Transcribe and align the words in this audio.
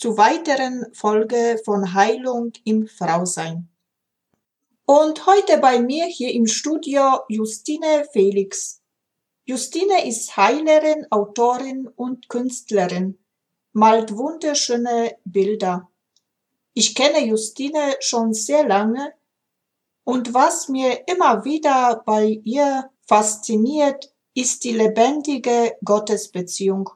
zu 0.00 0.16
weiteren 0.16 0.86
Folge 0.94 1.60
von 1.62 1.92
Heilung 1.92 2.52
im 2.64 2.86
Frausein. 2.86 3.68
Und 4.86 5.26
heute 5.26 5.58
bei 5.58 5.78
mir 5.78 6.06
hier 6.06 6.32
im 6.32 6.46
Studio 6.46 7.18
Justine 7.28 8.06
Felix. 8.10 8.80
Justine 9.44 10.08
ist 10.08 10.34
Heilerin, 10.38 11.06
Autorin 11.10 11.86
und 11.86 12.30
Künstlerin, 12.30 13.22
malt 13.72 14.16
wunderschöne 14.16 15.18
Bilder. 15.24 15.90
Ich 16.72 16.94
kenne 16.94 17.26
Justine 17.26 17.96
schon 18.00 18.32
sehr 18.32 18.66
lange 18.66 19.12
und 20.04 20.32
was 20.32 20.70
mir 20.70 21.06
immer 21.08 21.44
wieder 21.44 22.02
bei 22.06 22.40
ihr 22.42 22.90
fasziniert, 23.06 24.14
ist 24.32 24.64
die 24.64 24.72
lebendige 24.72 25.76
Gottesbeziehung. 25.84 26.88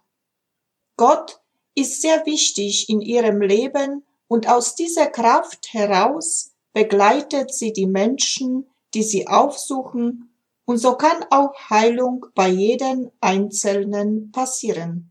Gott 0.96 1.43
ist 1.75 2.03
sehr 2.03 2.25
wichtig 2.27 2.89
in 2.89 3.00
ihrem 3.00 3.41
Leben 3.41 4.05
und 4.28 4.48
aus 4.48 4.75
dieser 4.75 5.06
Kraft 5.06 5.72
heraus 5.72 6.53
begleitet 6.72 7.55
sie 7.55 7.72
die 7.72 7.86
Menschen, 7.86 8.67
die 8.94 9.03
sie 9.03 9.27
aufsuchen, 9.27 10.30
und 10.67 10.78
so 10.78 10.95
kann 10.95 11.25
auch 11.30 11.52
Heilung 11.69 12.25
bei 12.34 12.48
jedem 12.48 13.11
Einzelnen 13.20 14.33
passieren. 14.33 15.11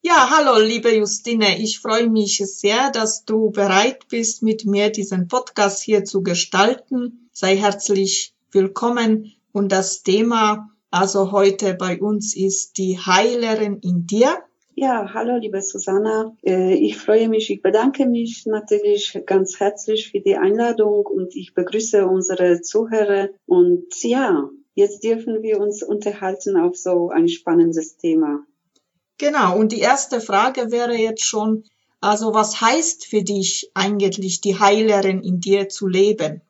Ja, 0.00 0.30
hallo, 0.30 0.64
liebe 0.64 0.94
Justine. 0.94 1.58
Ich 1.58 1.80
freue 1.80 2.08
mich 2.08 2.36
sehr, 2.36 2.90
dass 2.90 3.24
du 3.24 3.50
bereit 3.50 4.06
bist, 4.08 4.42
mit 4.42 4.64
mir 4.64 4.90
diesen 4.90 5.26
Podcast 5.26 5.82
hier 5.82 6.04
zu 6.04 6.22
gestalten. 6.22 7.28
Sei 7.32 7.56
herzlich 7.56 8.32
willkommen. 8.52 9.34
Und 9.50 9.72
das 9.72 10.02
Thema 10.02 10.70
also 10.90 11.32
heute 11.32 11.74
bei 11.74 11.98
uns 11.98 12.36
ist 12.36 12.78
die 12.78 12.98
Heilerin 12.98 13.80
in 13.80 14.06
dir. 14.06 14.38
Ja, 14.76 15.14
hallo, 15.14 15.36
liebe 15.36 15.62
Susanna. 15.62 16.36
Äh, 16.44 16.74
ich 16.74 16.96
freue 16.96 17.28
mich, 17.28 17.48
ich 17.48 17.62
bedanke 17.62 18.06
mich 18.06 18.44
natürlich 18.44 19.16
ganz 19.24 19.60
herzlich 19.60 20.10
für 20.10 20.18
die 20.18 20.36
Einladung 20.36 21.06
und 21.06 21.36
ich 21.36 21.54
begrüße 21.54 22.04
unsere 22.04 22.60
Zuhörer. 22.60 23.28
Und 23.46 24.02
ja, 24.02 24.50
jetzt 24.74 25.04
dürfen 25.04 25.42
wir 25.42 25.60
uns 25.60 25.84
unterhalten 25.84 26.56
auf 26.56 26.76
so 26.76 27.10
ein 27.10 27.28
spannendes 27.28 27.98
Thema. 27.98 28.44
Genau, 29.16 29.56
und 29.56 29.70
die 29.70 29.78
erste 29.78 30.20
Frage 30.20 30.72
wäre 30.72 30.96
jetzt 30.96 31.24
schon, 31.24 31.62
also 32.00 32.34
was 32.34 32.60
heißt 32.60 33.06
für 33.06 33.22
dich 33.22 33.70
eigentlich 33.74 34.40
die 34.40 34.58
Heilerin 34.58 35.22
in 35.22 35.38
dir 35.38 35.68
zu 35.68 35.86
leben? 35.86 36.40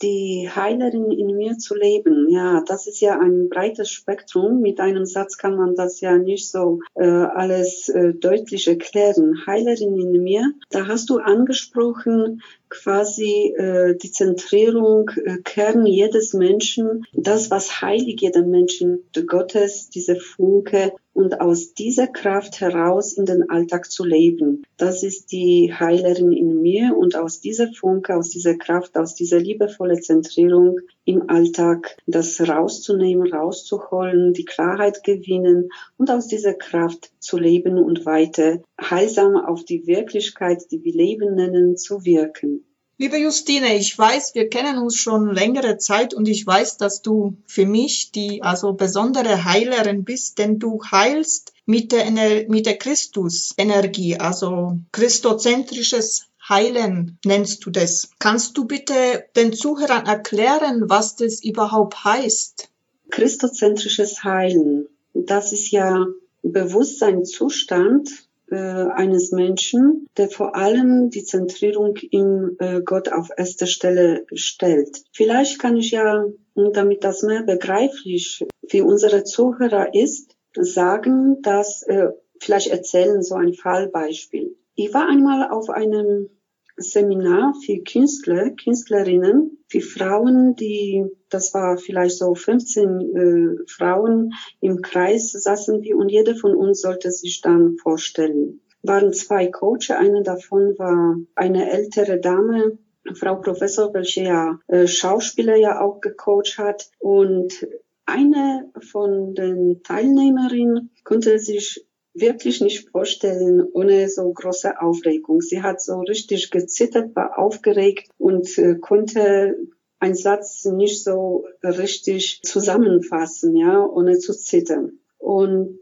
Die 0.00 0.48
Heilerin 0.54 1.10
in 1.10 1.36
mir 1.36 1.58
zu 1.58 1.74
leben, 1.74 2.28
ja, 2.30 2.62
das 2.64 2.86
ist 2.86 3.00
ja 3.00 3.18
ein 3.18 3.48
breites 3.48 3.90
Spektrum. 3.90 4.60
Mit 4.60 4.78
einem 4.78 5.06
Satz 5.06 5.38
kann 5.38 5.56
man 5.56 5.74
das 5.74 6.00
ja 6.00 6.16
nicht 6.18 6.50
so 6.50 6.80
äh, 6.94 7.04
alles 7.04 7.88
äh, 7.88 8.14
deutlich 8.14 8.68
erklären. 8.68 9.44
Heilerin 9.46 9.98
in 9.98 10.22
mir, 10.22 10.52
da 10.70 10.86
hast 10.86 11.10
du 11.10 11.18
angesprochen, 11.18 12.42
quasi 12.68 13.54
äh, 13.56 13.96
die 13.96 14.10
Zentrierung, 14.10 15.10
äh, 15.24 15.38
Kern 15.44 15.86
jedes 15.86 16.34
Menschen, 16.34 17.04
das, 17.12 17.50
was 17.50 17.80
heilig 17.80 18.20
jeder 18.20 18.42
Menschen, 18.42 19.04
Gottes, 19.26 19.90
diese 19.90 20.16
Funke 20.16 20.92
und 21.12 21.40
aus 21.40 21.74
dieser 21.74 22.06
Kraft 22.06 22.60
heraus 22.60 23.12
in 23.12 23.26
den 23.26 23.50
Alltag 23.50 23.90
zu 23.90 24.04
leben. 24.04 24.64
Das 24.76 25.02
ist 25.02 25.32
die 25.32 25.74
Heilerin 25.74 26.32
in 26.32 26.62
mir 26.62 26.96
und 26.96 27.16
aus 27.16 27.40
dieser 27.40 27.72
Funke, 27.72 28.14
aus 28.16 28.30
dieser 28.30 28.54
Kraft, 28.54 28.96
aus 28.96 29.16
dieser 29.16 29.40
liebevolle 29.40 30.00
Zentrierung 30.00 30.78
im 31.08 31.30
Alltag 31.30 31.96
das 32.06 32.38
rauszunehmen, 32.38 33.32
rauszuholen, 33.32 34.34
die 34.34 34.44
Klarheit 34.44 35.02
gewinnen 35.04 35.70
und 35.96 36.10
aus 36.10 36.28
dieser 36.28 36.52
Kraft 36.52 37.10
zu 37.18 37.38
leben 37.38 37.78
und 37.78 38.04
weiter 38.04 38.60
heilsam 38.78 39.36
auf 39.36 39.64
die 39.64 39.86
Wirklichkeit, 39.86 40.70
die 40.70 40.84
wir 40.84 40.92
Leben 40.92 41.34
nennen, 41.34 41.78
zu 41.78 42.04
wirken. 42.04 42.62
Liebe 42.98 43.16
Justine, 43.16 43.74
ich 43.76 43.96
weiß, 43.96 44.34
wir 44.34 44.50
kennen 44.50 44.76
uns 44.76 44.96
schon 44.96 45.32
längere 45.32 45.78
Zeit 45.78 46.12
und 46.12 46.28
ich 46.28 46.46
weiß, 46.46 46.76
dass 46.76 47.00
du 47.00 47.38
für 47.46 47.64
mich 47.64 48.12
die 48.12 48.42
also 48.42 48.74
besondere 48.74 49.44
Heilerin 49.46 50.04
bist, 50.04 50.38
denn 50.38 50.58
du 50.58 50.82
heilst 50.90 51.54
mit 51.64 51.92
der, 51.92 52.10
mit 52.48 52.66
der 52.66 52.76
Christus-Energie, 52.76 54.16
also 54.16 54.78
christozentrisches 54.92 56.28
Heilen 56.48 57.18
nennst 57.24 57.64
du 57.66 57.70
das. 57.70 58.10
Kannst 58.18 58.56
du 58.56 58.66
bitte 58.66 59.24
den 59.36 59.52
Zuhörern 59.52 60.06
erklären, 60.06 60.88
was 60.88 61.16
das 61.16 61.44
überhaupt 61.44 62.04
heißt? 62.04 62.70
Christozentrisches 63.10 64.24
Heilen, 64.24 64.88
das 65.14 65.52
ist 65.52 65.70
ja 65.70 66.06
Bewusstseinszustand 66.42 68.08
äh, 68.50 68.56
eines 68.56 69.32
Menschen, 69.32 70.06
der 70.16 70.28
vor 70.28 70.56
allem 70.56 71.10
die 71.10 71.24
Zentrierung 71.24 71.96
in 71.96 72.56
äh, 72.58 72.80
Gott 72.82 73.10
auf 73.12 73.28
erste 73.36 73.66
Stelle 73.66 74.26
stellt. 74.32 75.02
Vielleicht 75.12 75.58
kann 75.58 75.76
ich 75.76 75.90
ja, 75.90 76.24
damit 76.54 77.04
das 77.04 77.22
mehr 77.22 77.42
begreiflich 77.42 78.46
für 78.66 78.84
unsere 78.84 79.24
Zuhörer 79.24 79.94
ist, 79.94 80.34
sagen, 80.54 81.42
dass 81.42 81.82
äh, 81.82 82.08
vielleicht 82.40 82.68
erzählen 82.68 83.22
so 83.22 83.34
ein 83.34 83.52
Fallbeispiel. 83.52 84.56
Ich 84.74 84.94
war 84.94 85.08
einmal 85.08 85.50
auf 85.50 85.70
einem 85.70 86.30
Seminar 86.78 87.54
für 87.64 87.82
Künstler, 87.82 88.50
Künstlerinnen, 88.50 89.58
für 89.68 89.80
Frauen, 89.80 90.54
die, 90.56 91.04
das 91.28 91.52
war 91.54 91.76
vielleicht 91.78 92.16
so 92.16 92.34
15 92.34 92.88
äh, 92.88 93.70
Frauen 93.70 94.32
im 94.60 94.80
Kreis 94.80 95.32
saßen 95.32 95.82
wir 95.82 95.96
und 95.96 96.08
jede 96.10 96.34
von 96.34 96.54
uns 96.54 96.80
sollte 96.80 97.10
sich 97.10 97.40
dann 97.40 97.76
vorstellen. 97.76 98.60
Waren 98.82 99.12
zwei 99.12 99.48
Coaches, 99.48 99.90
eine 99.90 100.22
davon 100.22 100.78
war 100.78 101.16
eine 101.34 101.70
ältere 101.70 102.20
Dame, 102.20 102.78
Frau 103.14 103.36
Professor, 103.36 103.92
welche 103.94 104.24
ja 104.24 104.58
äh, 104.68 104.86
Schauspieler 104.86 105.56
ja 105.56 105.80
auch 105.80 106.00
gecoacht 106.00 106.58
hat 106.58 106.90
und 106.98 107.66
eine 108.06 108.70
von 108.90 109.34
den 109.34 109.82
Teilnehmerinnen 109.82 110.90
konnte 111.04 111.38
sich 111.38 111.84
wirklich 112.20 112.60
nicht 112.60 112.90
vorstellen 112.90 113.62
ohne 113.72 114.08
so 114.08 114.30
große 114.32 114.80
Aufregung. 114.80 115.40
Sie 115.40 115.62
hat 115.62 115.80
so 115.80 116.00
richtig 116.00 116.50
gezittert, 116.50 117.14
war 117.14 117.38
aufgeregt 117.38 118.08
und 118.18 118.58
äh, 118.58 118.76
konnte 118.76 119.56
einen 119.98 120.14
Satz 120.14 120.64
nicht 120.64 121.02
so 121.02 121.44
richtig 121.62 122.40
zusammenfassen, 122.44 123.56
ja, 123.56 123.84
ohne 123.84 124.18
zu 124.18 124.32
zittern. 124.32 124.98
Und 125.18 125.80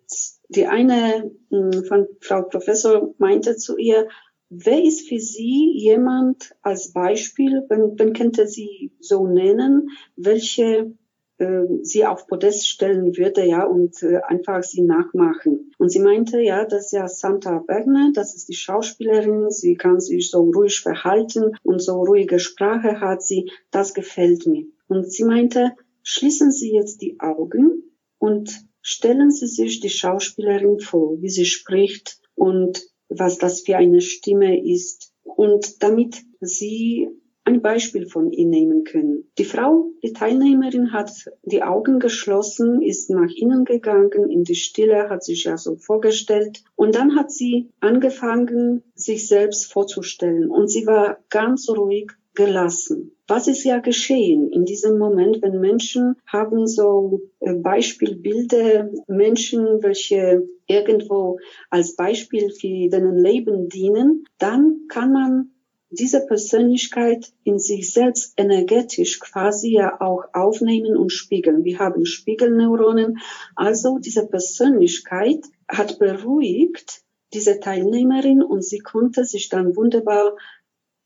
die 0.48 0.66
eine 0.66 1.30
hm, 1.50 1.84
von 1.84 2.06
Frau 2.20 2.42
Professor 2.42 3.14
meinte 3.18 3.56
zu 3.56 3.76
ihr, 3.76 4.08
wer 4.48 4.82
ist 4.82 5.08
für 5.08 5.18
Sie 5.18 5.72
jemand 5.76 6.54
als 6.62 6.92
Beispiel, 6.92 7.64
wenn, 7.68 7.98
wenn 7.98 8.12
könnte 8.12 8.46
sie 8.46 8.92
so 9.00 9.26
nennen, 9.26 9.90
welche 10.16 10.92
äh, 11.38 11.64
sie 11.82 12.06
auf 12.06 12.26
Podest 12.26 12.68
stellen 12.68 13.16
würde, 13.16 13.46
ja, 13.46 13.64
und 13.64 14.02
äh, 14.02 14.20
einfach 14.26 14.62
sie 14.62 14.82
nachmachen. 14.82 15.72
Und 15.78 15.90
sie 15.90 16.00
meinte, 16.00 16.40
ja, 16.40 16.64
das 16.64 16.86
ist 16.86 16.92
ja 16.92 17.08
Santa 17.08 17.58
Bergner, 17.58 18.10
das 18.14 18.34
ist 18.34 18.48
die 18.48 18.54
Schauspielerin, 18.54 19.50
sie 19.50 19.76
kann 19.76 20.00
sich 20.00 20.30
so 20.30 20.42
ruhig 20.42 20.80
verhalten 20.80 21.56
und 21.62 21.80
so 21.80 22.02
ruhige 22.02 22.38
Sprache 22.38 23.00
hat 23.00 23.22
sie, 23.22 23.50
das 23.70 23.94
gefällt 23.94 24.46
mir. 24.46 24.66
Und 24.88 25.10
sie 25.10 25.24
meinte, 25.24 25.72
schließen 26.02 26.52
Sie 26.52 26.72
jetzt 26.72 27.02
die 27.02 27.18
Augen 27.18 27.82
und 28.18 28.64
stellen 28.80 29.30
Sie 29.32 29.48
sich 29.48 29.80
die 29.80 29.90
Schauspielerin 29.90 30.78
vor, 30.78 31.20
wie 31.20 31.28
sie 31.28 31.44
spricht 31.44 32.20
und 32.36 32.86
was 33.08 33.38
das 33.38 33.62
für 33.62 33.76
eine 33.76 34.00
Stimme 34.00 34.64
ist. 34.64 35.12
Und 35.24 35.82
damit 35.82 36.22
Sie 36.40 37.08
ein 37.46 37.62
Beispiel 37.62 38.06
von 38.06 38.32
ihr 38.32 38.46
nehmen 38.46 38.82
können. 38.82 39.30
Die 39.38 39.44
Frau, 39.44 39.90
die 40.02 40.12
Teilnehmerin, 40.12 40.92
hat 40.92 41.12
die 41.44 41.62
Augen 41.62 42.00
geschlossen, 42.00 42.82
ist 42.82 43.08
nach 43.08 43.30
innen 43.34 43.64
gegangen, 43.64 44.30
in 44.30 44.42
die 44.42 44.56
Stille, 44.56 45.08
hat 45.08 45.22
sich 45.22 45.44
ja 45.44 45.56
so 45.56 45.76
vorgestellt. 45.76 46.64
Und 46.74 46.96
dann 46.96 47.14
hat 47.14 47.30
sie 47.30 47.70
angefangen, 47.80 48.82
sich 48.96 49.28
selbst 49.28 49.72
vorzustellen. 49.72 50.50
Und 50.50 50.68
sie 50.68 50.86
war 50.86 51.18
ganz 51.30 51.68
ruhig 51.70 52.10
gelassen. 52.34 53.12
Was 53.28 53.48
ist 53.48 53.64
ja 53.64 53.78
geschehen 53.78 54.50
in 54.52 54.64
diesem 54.64 54.98
Moment, 54.98 55.40
wenn 55.40 55.60
Menschen 55.60 56.16
haben 56.26 56.66
so 56.66 57.22
äh, 57.40 57.54
Beispielbilder, 57.54 58.90
Menschen, 59.06 59.82
welche 59.82 60.46
irgendwo 60.66 61.38
als 61.70 61.96
Beispiel 61.96 62.50
für 62.50 62.88
denen 62.88 63.18
Leben 63.18 63.68
dienen, 63.68 64.24
dann 64.38 64.82
kann 64.88 65.12
man 65.12 65.50
diese 65.98 66.24
Persönlichkeit 66.26 67.32
in 67.44 67.58
sich 67.58 67.92
selbst 67.92 68.34
energetisch 68.36 69.18
quasi 69.18 69.72
ja 69.72 70.00
auch 70.00 70.24
aufnehmen 70.32 70.96
und 70.96 71.10
spiegeln. 71.10 71.64
Wir 71.64 71.78
haben 71.78 72.06
Spiegelneuronen. 72.06 73.18
Also 73.54 73.98
diese 73.98 74.26
Persönlichkeit 74.26 75.44
hat 75.68 75.98
beruhigt 75.98 77.02
diese 77.32 77.58
Teilnehmerin 77.58 78.42
und 78.42 78.64
sie 78.64 78.78
konnte 78.78 79.24
sich 79.24 79.48
dann 79.48 79.76
wunderbar 79.76 80.36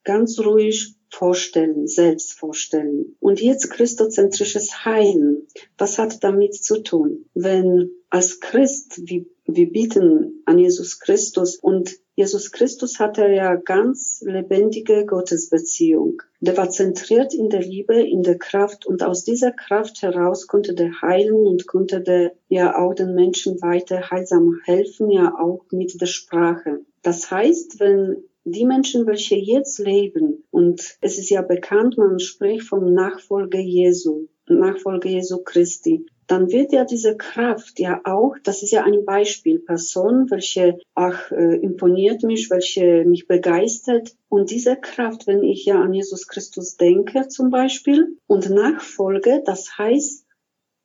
ganz 0.04 0.38
ruhig 0.38 0.94
vorstellen, 1.10 1.86
selbst 1.86 2.34
vorstellen. 2.34 3.16
Und 3.20 3.40
jetzt 3.40 3.70
christozentrisches 3.70 4.84
Heilen. 4.84 5.46
Was 5.76 5.98
hat 5.98 6.22
damit 6.22 6.54
zu 6.54 6.82
tun? 6.82 7.26
Wenn 7.34 7.90
als 8.10 8.40
Christ, 8.40 9.00
wir, 9.04 9.26
wir 9.44 9.70
bieten 9.70 10.42
an 10.46 10.58
Jesus 10.58 11.00
Christus 11.00 11.56
und 11.56 11.96
Jesus 12.20 12.52
Christus 12.52 13.00
hatte 13.00 13.28
ja 13.28 13.54
ganz 13.54 14.22
lebendige 14.26 15.06
Gottesbeziehung. 15.06 16.20
Der 16.40 16.54
war 16.54 16.68
zentriert 16.68 17.32
in 17.32 17.48
der 17.48 17.62
Liebe, 17.62 17.94
in 17.94 18.22
der 18.22 18.36
Kraft 18.36 18.84
und 18.84 19.02
aus 19.02 19.24
dieser 19.24 19.52
Kraft 19.52 20.02
heraus 20.02 20.46
konnte 20.46 20.74
der 20.74 21.00
heilen 21.00 21.46
und 21.46 21.66
konnte 21.66 22.02
der 22.02 22.32
ja 22.48 22.76
auch 22.76 22.92
den 22.92 23.14
Menschen 23.14 23.62
weiter 23.62 24.10
heilsam 24.10 24.58
helfen, 24.66 25.10
ja 25.10 25.34
auch 25.34 25.64
mit 25.70 25.98
der 25.98 26.04
Sprache. 26.04 26.80
Das 27.00 27.30
heißt, 27.30 27.80
wenn 27.80 28.18
die 28.44 28.66
Menschen, 28.66 29.06
welche 29.06 29.36
jetzt 29.36 29.78
leben, 29.78 30.44
und 30.50 30.98
es 31.00 31.16
ist 31.16 31.30
ja 31.30 31.40
bekannt, 31.40 31.96
man 31.96 32.20
spricht 32.20 32.64
vom 32.64 32.92
Nachfolger 32.92 33.60
Jesu, 33.60 34.26
Nachfolger 34.46 35.08
Jesu 35.08 35.38
Christi, 35.42 36.04
dann 36.30 36.52
wird 36.52 36.72
ja 36.72 36.84
diese 36.84 37.16
Kraft 37.16 37.80
ja 37.80 38.02
auch, 38.04 38.36
das 38.44 38.62
ist 38.62 38.70
ja 38.70 38.84
ein 38.84 39.04
Beispiel, 39.04 39.58
Person, 39.58 40.30
welche 40.30 40.78
ach, 40.94 41.32
äh, 41.32 41.56
imponiert 41.56 42.22
mich, 42.22 42.50
welche 42.50 43.04
mich 43.04 43.26
begeistert. 43.26 44.14
Und 44.28 44.52
diese 44.52 44.76
Kraft, 44.76 45.26
wenn 45.26 45.42
ich 45.42 45.64
ja 45.64 45.80
an 45.80 45.92
Jesus 45.92 46.28
Christus 46.28 46.76
denke 46.76 47.26
zum 47.26 47.50
Beispiel 47.50 48.16
und 48.28 48.48
nachfolge, 48.48 49.42
das 49.44 49.76
heißt, 49.76 50.24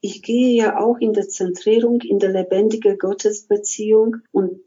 ich 0.02 0.24
gehe 0.24 0.56
ja 0.56 0.80
auch 0.80 0.98
in 0.98 1.14
der 1.14 1.28
Zentrierung, 1.28 2.02
in 2.02 2.18
der 2.18 2.32
lebendige 2.32 2.98
Gottesbeziehung 2.98 4.18
und 4.32 4.60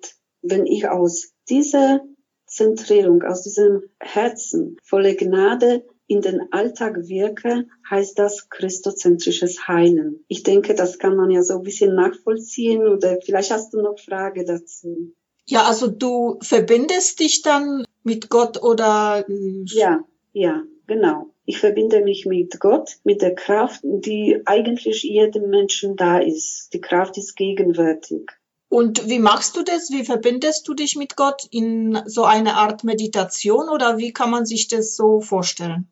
wenn 0.43 0.65
ich 0.65 0.89
aus 0.89 1.33
dieser 1.49 2.03
Zentrierung, 2.47 3.25
aus 3.25 3.43
diesem 3.43 3.83
Herzen 3.99 4.77
voller 4.85 5.15
Gnade 5.15 5.85
in 6.09 6.23
den 6.23 6.53
Alltag 6.53 6.97
wirke, 7.09 7.67
heißt 7.89 8.19
das 8.19 8.49
christozentrisches 8.49 9.69
Heilen. 9.69 10.25
Ich 10.27 10.43
denke, 10.43 10.75
das 10.75 10.99
kann 10.99 11.17
man 11.17 11.31
ja 11.31 11.43
so 11.43 11.59
ein 11.59 11.63
bisschen 11.63 11.95
nachvollziehen 11.95 12.89
oder 12.89 13.19
vielleicht 13.25 13.53
hast 13.53 13.75
du 13.75 13.83
noch 13.83 13.99
Frage 13.99 14.45
dazu. 14.45 15.13
Ja, 15.47 15.65
also 15.65 15.87
du 15.87 16.39
verbindest 16.43 17.21
dich 17.21 17.43
dann 17.43 17.85
mit 18.03 18.31
Gott 18.31 18.63
oder? 18.63 19.25
Äh, 19.29 19.65
ja, 19.67 20.05
ja, 20.33 20.63
genau. 20.87 21.31
Ich 21.45 21.59
verbinde 21.59 22.03
mich 22.03 22.27
mit 22.27 22.59
Gott, 22.59 22.97
mit 23.05 23.23
der 23.23 23.35
Kraft, 23.35 23.81
die 23.83 24.43
eigentlich 24.45 25.03
jedem 25.03 25.49
Menschen 25.51 25.97
da 25.97 26.19
ist. 26.19 26.71
Die 26.73 26.81
Kraft 26.81 27.17
ist 27.17 27.37
gegenwärtig. 27.37 28.31
Und 28.69 29.09
wie 29.09 29.19
machst 29.19 29.57
du 29.57 29.63
das? 29.63 29.91
Wie 29.91 30.05
verbindest 30.05 30.69
du 30.69 30.75
dich 30.75 30.97
mit 30.97 31.17
Gott 31.17 31.47
in 31.51 31.99
so 32.05 32.25
eine 32.25 32.55
Art 32.55 32.85
Meditation 32.85 33.69
oder 33.71 33.97
wie 33.97 34.13
kann 34.13 34.31
man 34.31 34.45
sich 34.45 34.69
das 34.69 34.95
so 34.95 35.21
vorstellen? 35.21 35.89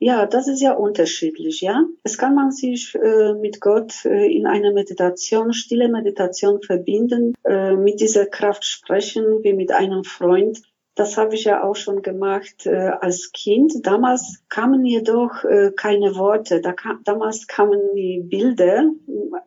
Ja, 0.00 0.26
das 0.26 0.46
ist 0.46 0.60
ja 0.60 0.74
unterschiedlich, 0.74 1.60
ja. 1.60 1.84
Es 2.04 2.18
kann 2.18 2.34
man 2.34 2.52
sich 2.52 2.94
äh, 2.94 3.34
mit 3.34 3.60
Gott 3.60 4.04
äh, 4.04 4.32
in 4.32 4.46
einer 4.46 4.72
Meditation, 4.72 5.52
stille 5.52 5.88
Meditation 5.88 6.62
verbinden, 6.62 7.34
äh, 7.44 7.74
mit 7.74 8.00
dieser 8.00 8.26
Kraft 8.26 8.64
sprechen, 8.64 9.42
wie 9.42 9.54
mit 9.54 9.72
einem 9.72 10.04
Freund. 10.04 10.62
Das 10.94 11.16
habe 11.16 11.34
ich 11.34 11.44
ja 11.44 11.62
auch 11.64 11.76
schon 11.76 12.02
gemacht 12.02 12.66
äh, 12.66 12.90
als 13.00 13.32
Kind. 13.32 13.86
Damals 13.86 14.42
kamen 14.48 14.84
jedoch 14.84 15.44
äh, 15.44 15.72
keine 15.74 16.16
Worte. 16.16 16.60
Da 16.60 16.72
kam, 16.72 17.00
damals 17.04 17.46
kamen 17.48 17.80
die 17.94 18.20
Bilder, 18.20 18.84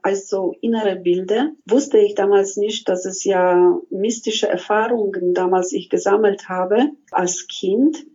also 0.02 0.56
innere 0.62 0.98
Bilder. 0.98 1.52
Wusste 1.66 1.98
ich 1.98 2.16
damals 2.16 2.58
nicht, 2.58 2.88
dass 2.90 3.06
es 3.06 3.24
ja 3.24 3.80
mystische 3.90 4.48
Erfahrungen 4.48 5.34
damals 5.34 5.72
ich 5.72 5.90
gesammelt 5.90 6.50
habe 6.50 6.92
als 7.12 7.48
Kind 7.48 8.06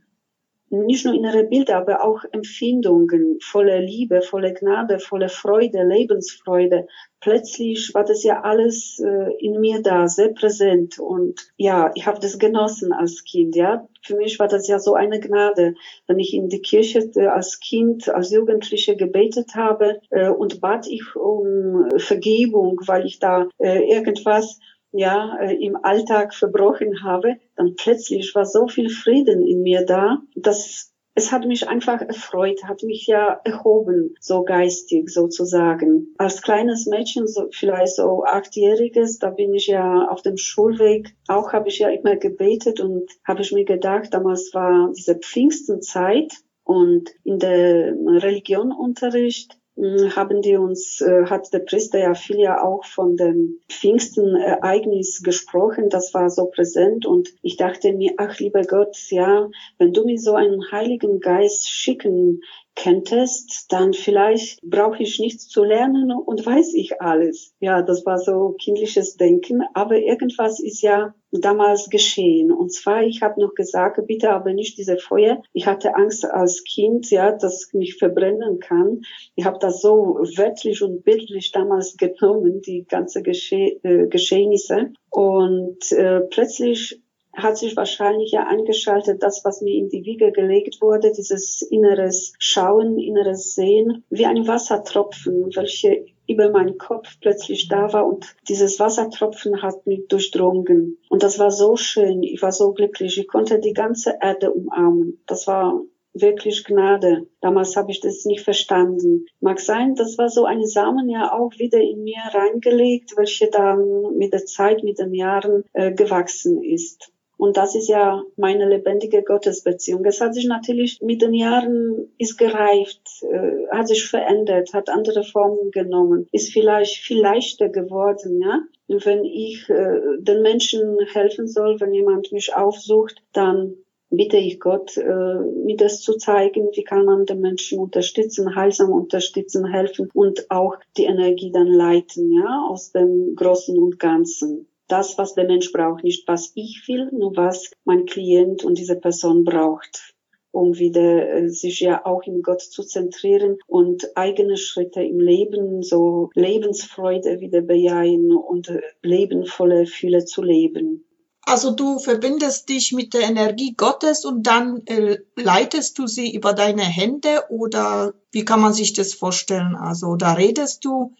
nicht 0.70 1.04
nur 1.04 1.14
innere 1.14 1.44
Bilder, 1.44 1.76
aber 1.76 2.04
auch 2.04 2.24
Empfindungen 2.32 3.38
voller 3.40 3.80
Liebe, 3.80 4.20
voller 4.22 4.52
Gnade, 4.52 4.98
voller 4.98 5.28
Freude, 5.28 5.84
Lebensfreude. 5.84 6.86
Plötzlich 7.20 7.92
war 7.94 8.04
das 8.04 8.22
ja 8.24 8.42
alles 8.42 8.98
äh, 8.98 9.32
in 9.38 9.60
mir 9.60 9.82
da, 9.82 10.08
sehr 10.08 10.28
präsent 10.28 10.98
und 10.98 11.52
ja, 11.56 11.90
ich 11.94 12.06
habe 12.06 12.20
das 12.20 12.38
genossen 12.38 12.92
als 12.92 13.24
Kind. 13.24 13.56
Ja, 13.56 13.88
für 14.02 14.16
mich 14.16 14.38
war 14.38 14.48
das 14.48 14.68
ja 14.68 14.78
so 14.78 14.94
eine 14.94 15.20
Gnade, 15.20 15.74
wenn 16.06 16.18
ich 16.18 16.34
in 16.34 16.48
die 16.48 16.60
Kirche 16.60 17.10
äh, 17.16 17.26
als 17.26 17.58
Kind, 17.60 18.08
als 18.08 18.30
Jugendliche 18.30 18.96
gebetet 18.96 19.54
habe 19.54 20.00
äh, 20.10 20.28
und 20.28 20.60
bat 20.60 20.86
ich 20.88 21.16
um 21.16 21.88
Vergebung, 21.96 22.80
weil 22.86 23.06
ich 23.06 23.18
da 23.18 23.48
äh, 23.58 23.90
irgendwas 23.90 24.58
ja, 24.98 25.38
äh, 25.40 25.54
im 25.54 25.76
Alltag 25.76 26.34
verbrochen 26.34 27.02
habe, 27.02 27.36
dann 27.56 27.74
plötzlich 27.76 28.34
war 28.34 28.44
so 28.44 28.68
viel 28.68 28.90
Frieden 28.90 29.46
in 29.46 29.62
mir 29.62 29.84
da, 29.84 30.18
dass 30.34 30.92
es 31.18 31.32
hat 31.32 31.46
mich 31.46 31.66
einfach 31.66 32.02
erfreut, 32.02 32.64
hat 32.64 32.82
mich 32.82 33.06
ja 33.06 33.40
erhoben, 33.42 34.14
so 34.20 34.44
geistig 34.44 35.08
sozusagen. 35.08 36.14
Als 36.18 36.42
kleines 36.42 36.84
Mädchen, 36.84 37.26
so 37.26 37.48
vielleicht 37.52 37.96
so 37.96 38.24
achtjähriges, 38.24 39.18
da 39.18 39.30
bin 39.30 39.54
ich 39.54 39.66
ja 39.66 40.08
auf 40.08 40.20
dem 40.20 40.36
Schulweg, 40.36 41.16
auch 41.26 41.54
habe 41.54 41.68
ich 41.68 41.78
ja 41.78 41.88
immer 41.88 42.16
gebetet 42.16 42.80
und 42.80 43.08
habe 43.24 43.40
ich 43.40 43.50
mir 43.52 43.64
gedacht, 43.64 44.12
damals 44.12 44.52
war 44.52 44.92
diese 44.94 45.14
Pfingstenzeit 45.14 46.34
und 46.64 47.10
in 47.24 47.38
der 47.38 47.94
Religionunterricht 47.94 49.58
haben 49.76 50.40
die 50.40 50.56
uns, 50.56 51.00
äh, 51.02 51.26
hat 51.26 51.52
der 51.52 51.58
Priester 51.58 51.98
ja 51.98 52.14
viel 52.14 52.38
ja 52.38 52.62
auch 52.62 52.84
von 52.84 53.16
dem 53.16 53.60
Pfingstenereignis 53.68 55.22
gesprochen, 55.22 55.90
das 55.90 56.14
war 56.14 56.30
so 56.30 56.46
präsent. 56.46 57.04
Und 57.04 57.28
ich 57.42 57.56
dachte 57.56 57.92
mir, 57.92 58.14
ach 58.16 58.38
lieber 58.38 58.62
Gott, 58.62 58.96
ja, 59.10 59.48
wenn 59.78 59.92
du 59.92 60.04
mir 60.04 60.18
so 60.18 60.34
einen 60.34 60.70
Heiligen 60.70 61.20
Geist 61.20 61.68
schicken 61.68 62.40
könntest, 62.76 63.66
dann 63.70 63.94
vielleicht 63.94 64.60
brauche 64.62 65.02
ich 65.02 65.18
nichts 65.18 65.48
zu 65.48 65.64
lernen 65.64 66.12
und 66.12 66.44
weiß 66.44 66.74
ich 66.74 67.00
alles. 67.00 67.54
Ja, 67.58 67.82
das 67.82 68.06
war 68.06 68.18
so 68.18 68.54
kindliches 68.62 69.16
Denken, 69.16 69.62
aber 69.74 69.98
irgendwas 69.98 70.60
ist 70.60 70.82
ja 70.82 71.14
damals 71.32 71.88
geschehen. 71.90 72.52
Und 72.52 72.72
zwar, 72.72 73.02
ich 73.02 73.22
habe 73.22 73.40
noch 73.40 73.54
gesagt, 73.54 74.00
bitte 74.06 74.30
aber 74.30 74.52
nicht 74.52 74.78
diese 74.78 74.96
Feuer. 74.96 75.42
Ich 75.52 75.66
hatte 75.66 75.96
Angst 75.96 76.24
als 76.24 76.64
Kind, 76.64 77.10
ja, 77.10 77.32
dass 77.32 77.72
mich 77.72 77.96
verbrennen 77.96 78.60
kann. 78.60 79.02
Ich 79.34 79.44
habe 79.44 79.58
das 79.58 79.80
so 79.80 80.18
wörtlich 80.36 80.82
und 80.82 81.02
bildlich 81.02 81.52
damals 81.52 81.96
genommen, 81.96 82.60
die 82.60 82.84
ganze 82.84 83.22
Gesche 83.22 83.80
äh, 83.82 84.06
Geschehnisse. 84.08 84.92
Und 85.10 85.92
äh, 85.92 86.20
plötzlich 86.20 87.00
hat 87.36 87.58
sich 87.58 87.76
wahrscheinlich 87.76 88.32
ja 88.32 88.46
eingeschaltet, 88.46 89.22
das, 89.22 89.44
was 89.44 89.60
mir 89.60 89.74
in 89.74 89.88
die 89.88 90.04
Wiege 90.04 90.32
gelegt 90.32 90.80
wurde, 90.80 91.12
dieses 91.12 91.62
inneres 91.62 92.32
Schauen, 92.38 92.98
inneres 92.98 93.54
Sehen, 93.54 94.04
wie 94.10 94.26
ein 94.26 94.46
Wassertropfen, 94.48 95.54
welche 95.54 96.06
über 96.28 96.50
meinen 96.50 96.78
Kopf 96.78 97.18
plötzlich 97.20 97.68
da 97.68 97.92
war 97.92 98.06
und 98.06 98.34
dieses 98.48 98.80
Wassertropfen 98.80 99.62
hat 99.62 99.86
mich 99.86 100.08
durchdrungen. 100.08 100.98
Und 101.08 101.22
das 101.22 101.38
war 101.38 101.50
so 101.50 101.76
schön, 101.76 102.22
ich 102.22 102.42
war 102.42 102.52
so 102.52 102.72
glücklich, 102.72 103.18
ich 103.18 103.28
konnte 103.28 103.60
die 103.60 103.74
ganze 103.74 104.14
Erde 104.20 104.50
umarmen. 104.52 105.22
Das 105.26 105.46
war 105.46 105.80
wirklich 106.20 106.64
Gnade. 106.64 107.26
Damals 107.40 107.76
habe 107.76 107.90
ich 107.90 108.00
das 108.00 108.24
nicht 108.24 108.40
verstanden. 108.40 109.26
Mag 109.40 109.60
sein, 109.60 109.94
das 109.94 110.18
war 110.18 110.28
so 110.28 110.44
ein 110.44 110.64
Samen 110.64 111.08
ja 111.08 111.32
auch 111.32 111.52
wieder 111.58 111.78
in 111.78 112.04
mir 112.04 112.22
reingelegt, 112.32 113.12
welche 113.16 113.48
dann 113.50 114.16
mit 114.16 114.32
der 114.32 114.46
Zeit, 114.46 114.82
mit 114.82 114.98
den 114.98 115.14
Jahren 115.14 115.64
äh, 115.74 115.92
gewachsen 115.92 116.62
ist. 116.62 117.12
Und 117.38 117.56
das 117.56 117.74
ist 117.74 117.88
ja 117.88 118.22
meine 118.36 118.66
lebendige 118.68 119.22
Gottesbeziehung. 119.22 120.04
Es 120.06 120.20
hat 120.20 120.34
sich 120.34 120.46
natürlich 120.46 121.00
mit 121.02 121.20
den 121.20 121.34
Jahren 121.34 122.08
ist 122.16 122.38
gereift, 122.38 123.02
äh, 123.22 123.66
hat 123.70 123.88
sich 123.88 124.06
verändert, 124.06 124.72
hat 124.72 124.88
andere 124.88 125.22
Formen 125.22 125.70
genommen, 125.70 126.26
ist 126.32 126.52
vielleicht 126.52 126.96
viel 126.96 127.20
leichter 127.20 127.68
geworden, 127.68 128.40
ja. 128.40 128.60
Wenn 128.88 129.24
ich 129.24 129.68
äh, 129.68 130.00
den 130.18 130.42
Menschen 130.42 130.96
helfen 131.12 131.48
soll, 131.48 131.80
wenn 131.80 131.92
jemand 131.92 132.32
mich 132.32 132.54
aufsucht, 132.54 133.20
dann 133.32 133.74
bitte 134.10 134.36
ich 134.36 134.60
Gott, 134.60 134.96
äh, 134.96 135.04
mir 135.04 135.76
das 135.76 136.00
zu 136.00 136.16
zeigen, 136.16 136.70
wie 136.74 136.84
kann 136.84 137.04
man 137.04 137.26
den 137.26 137.40
Menschen 137.40 137.78
unterstützen, 137.78 138.54
heilsam 138.54 138.90
unterstützen, 138.92 139.66
helfen 139.66 140.08
und 140.14 140.50
auch 140.50 140.76
die 140.96 141.04
Energie 141.04 141.50
dann 141.52 141.66
leiten, 141.66 142.32
ja, 142.32 142.66
aus 142.70 142.92
dem 142.92 143.34
Großen 143.34 143.76
und 143.78 143.98
Ganzen. 143.98 144.68
Das, 144.88 145.18
was 145.18 145.34
der 145.34 145.46
Mensch 145.46 145.72
braucht, 145.72 146.04
nicht 146.04 146.28
was 146.28 146.52
ich 146.54 146.84
will, 146.86 147.10
nur 147.12 147.36
was 147.36 147.70
mein 147.84 148.06
Klient 148.06 148.64
und 148.64 148.78
diese 148.78 148.96
Person 148.96 149.44
braucht 149.44 150.14
um 150.56 150.78
wieder 150.78 151.28
äh, 151.28 151.48
sich 151.50 151.80
ja 151.80 152.06
auch 152.06 152.22
in 152.22 152.42
Gott 152.42 152.62
zu 152.62 152.82
zentrieren 152.82 153.58
und 153.66 154.16
eigene 154.16 154.56
Schritte 154.56 155.02
im 155.02 155.20
Leben, 155.20 155.82
so 155.82 156.30
Lebensfreude 156.34 157.40
wieder 157.40 157.60
bejahen 157.60 158.32
und 158.32 158.70
äh, 158.70 158.80
lebenvolle 159.02 159.86
Fülle 159.86 160.24
zu 160.24 160.42
leben. 160.42 161.04
Also 161.42 161.72
du 161.72 161.98
verbindest 161.98 162.70
dich 162.70 162.92
mit 162.92 163.12
der 163.14 163.28
Energie 163.28 163.74
Gottes 163.76 164.24
und 164.24 164.46
dann 164.46 164.82
äh, 164.86 165.18
leitest 165.36 165.98
du 165.98 166.06
sie 166.06 166.34
über 166.34 166.54
deine 166.54 166.82
Hände 166.82 167.44
oder 167.50 168.14
wie 168.32 168.44
kann 168.44 168.60
man 168.60 168.72
sich 168.72 168.94
das 168.94 169.12
vorstellen? 169.12 169.76
Also 169.76 170.16
da 170.16 170.32
redest 170.32 170.84
du 170.86 171.12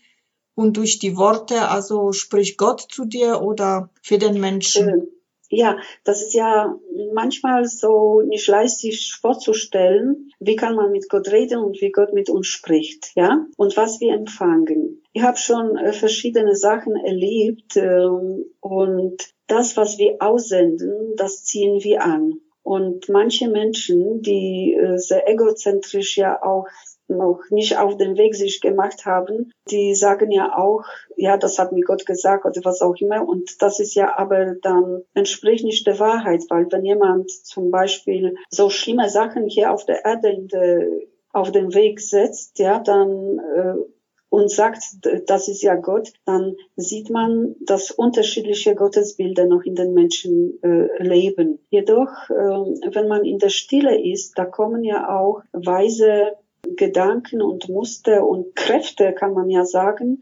und 0.56 0.76
durch 0.76 0.98
die 0.98 1.16
Worte, 1.16 1.68
also 1.68 2.10
spricht 2.10 2.58
Gott 2.58 2.80
zu 2.90 3.04
dir 3.04 3.42
oder 3.42 3.90
für 4.02 4.18
den 4.18 4.40
Menschen? 4.40 4.88
Äh, 4.88 5.06
ja, 5.48 5.78
das 6.02 6.22
ist 6.22 6.34
ja 6.34 6.76
manchmal 7.12 7.66
so 7.66 8.20
nicht 8.22 8.48
leicht 8.48 8.78
sich 8.78 9.14
vorzustellen, 9.20 10.32
wie 10.40 10.56
kann 10.56 10.74
man 10.74 10.90
mit 10.90 11.08
Gott 11.08 11.30
reden 11.30 11.60
und 11.60 11.80
wie 11.80 11.92
Gott 11.92 12.12
mit 12.12 12.30
uns 12.30 12.48
spricht, 12.48 13.12
ja, 13.14 13.46
und 13.56 13.76
was 13.76 14.00
wir 14.00 14.14
empfangen. 14.14 15.04
Ich 15.12 15.22
habe 15.22 15.36
schon 15.36 15.76
äh, 15.76 15.92
verschiedene 15.92 16.56
Sachen 16.56 16.96
erlebt 16.96 17.76
äh, 17.76 18.06
und 18.60 19.22
das, 19.46 19.76
was 19.76 19.98
wir 19.98 20.16
aussenden, 20.18 21.14
das 21.16 21.44
ziehen 21.44 21.84
wir 21.84 22.02
an. 22.02 22.40
Und 22.62 23.08
manche 23.08 23.48
Menschen, 23.48 24.22
die 24.22 24.74
äh, 24.74 24.98
sehr 24.98 25.28
egozentrisch 25.28 26.16
ja 26.16 26.42
auch 26.42 26.66
noch 27.08 27.40
nicht 27.50 27.78
auf 27.78 27.96
den 27.96 28.16
Weg 28.16 28.34
sich 28.34 28.60
gemacht 28.60 29.06
haben, 29.06 29.52
die 29.70 29.94
sagen 29.94 30.30
ja 30.30 30.56
auch, 30.56 30.84
ja, 31.16 31.36
das 31.36 31.58
hat 31.58 31.72
mir 31.72 31.84
Gott 31.84 32.06
gesagt 32.06 32.44
oder 32.44 32.60
was 32.64 32.82
auch 32.82 32.96
immer. 32.96 33.26
Und 33.26 33.62
das 33.62 33.80
ist 33.80 33.94
ja 33.94 34.18
aber 34.18 34.54
dann 34.62 35.02
entspricht 35.14 35.64
nicht 35.64 35.86
der 35.86 35.98
Wahrheit, 35.98 36.44
weil 36.48 36.66
wenn 36.70 36.84
jemand 36.84 37.30
zum 37.30 37.70
Beispiel 37.70 38.36
so 38.50 38.70
schlimme 38.70 39.08
Sachen 39.08 39.46
hier 39.46 39.72
auf 39.72 39.84
der 39.84 40.04
Erde 40.04 40.36
der, 40.52 40.86
auf 41.32 41.52
den 41.52 41.74
Weg 41.74 42.00
setzt, 42.00 42.58
ja, 42.58 42.78
dann 42.78 43.38
äh, 43.38 43.74
und 44.28 44.50
sagt, 44.50 44.82
das 45.26 45.48
ist 45.48 45.62
ja 45.62 45.76
Gott, 45.76 46.12
dann 46.24 46.56
sieht 46.74 47.10
man, 47.10 47.54
dass 47.64 47.90
unterschiedliche 47.90 48.74
Gottesbilder 48.74 49.46
noch 49.46 49.62
in 49.62 49.74
den 49.74 49.94
Menschen 49.94 50.58
äh, 50.62 51.02
leben. 51.02 51.60
Jedoch, 51.70 52.28
äh, 52.28 52.34
wenn 52.34 53.08
man 53.08 53.24
in 53.24 53.38
der 53.38 53.50
Stille 53.50 53.98
ist, 53.98 54.36
da 54.36 54.44
kommen 54.44 54.84
ja 54.84 55.08
auch 55.08 55.42
weise 55.52 56.32
Gedanken 56.62 57.42
und 57.42 57.68
Muster 57.68 58.26
und 58.26 58.54
Kräfte, 58.56 59.12
kann 59.12 59.32
man 59.32 59.48
ja 59.50 59.64
sagen, 59.64 60.20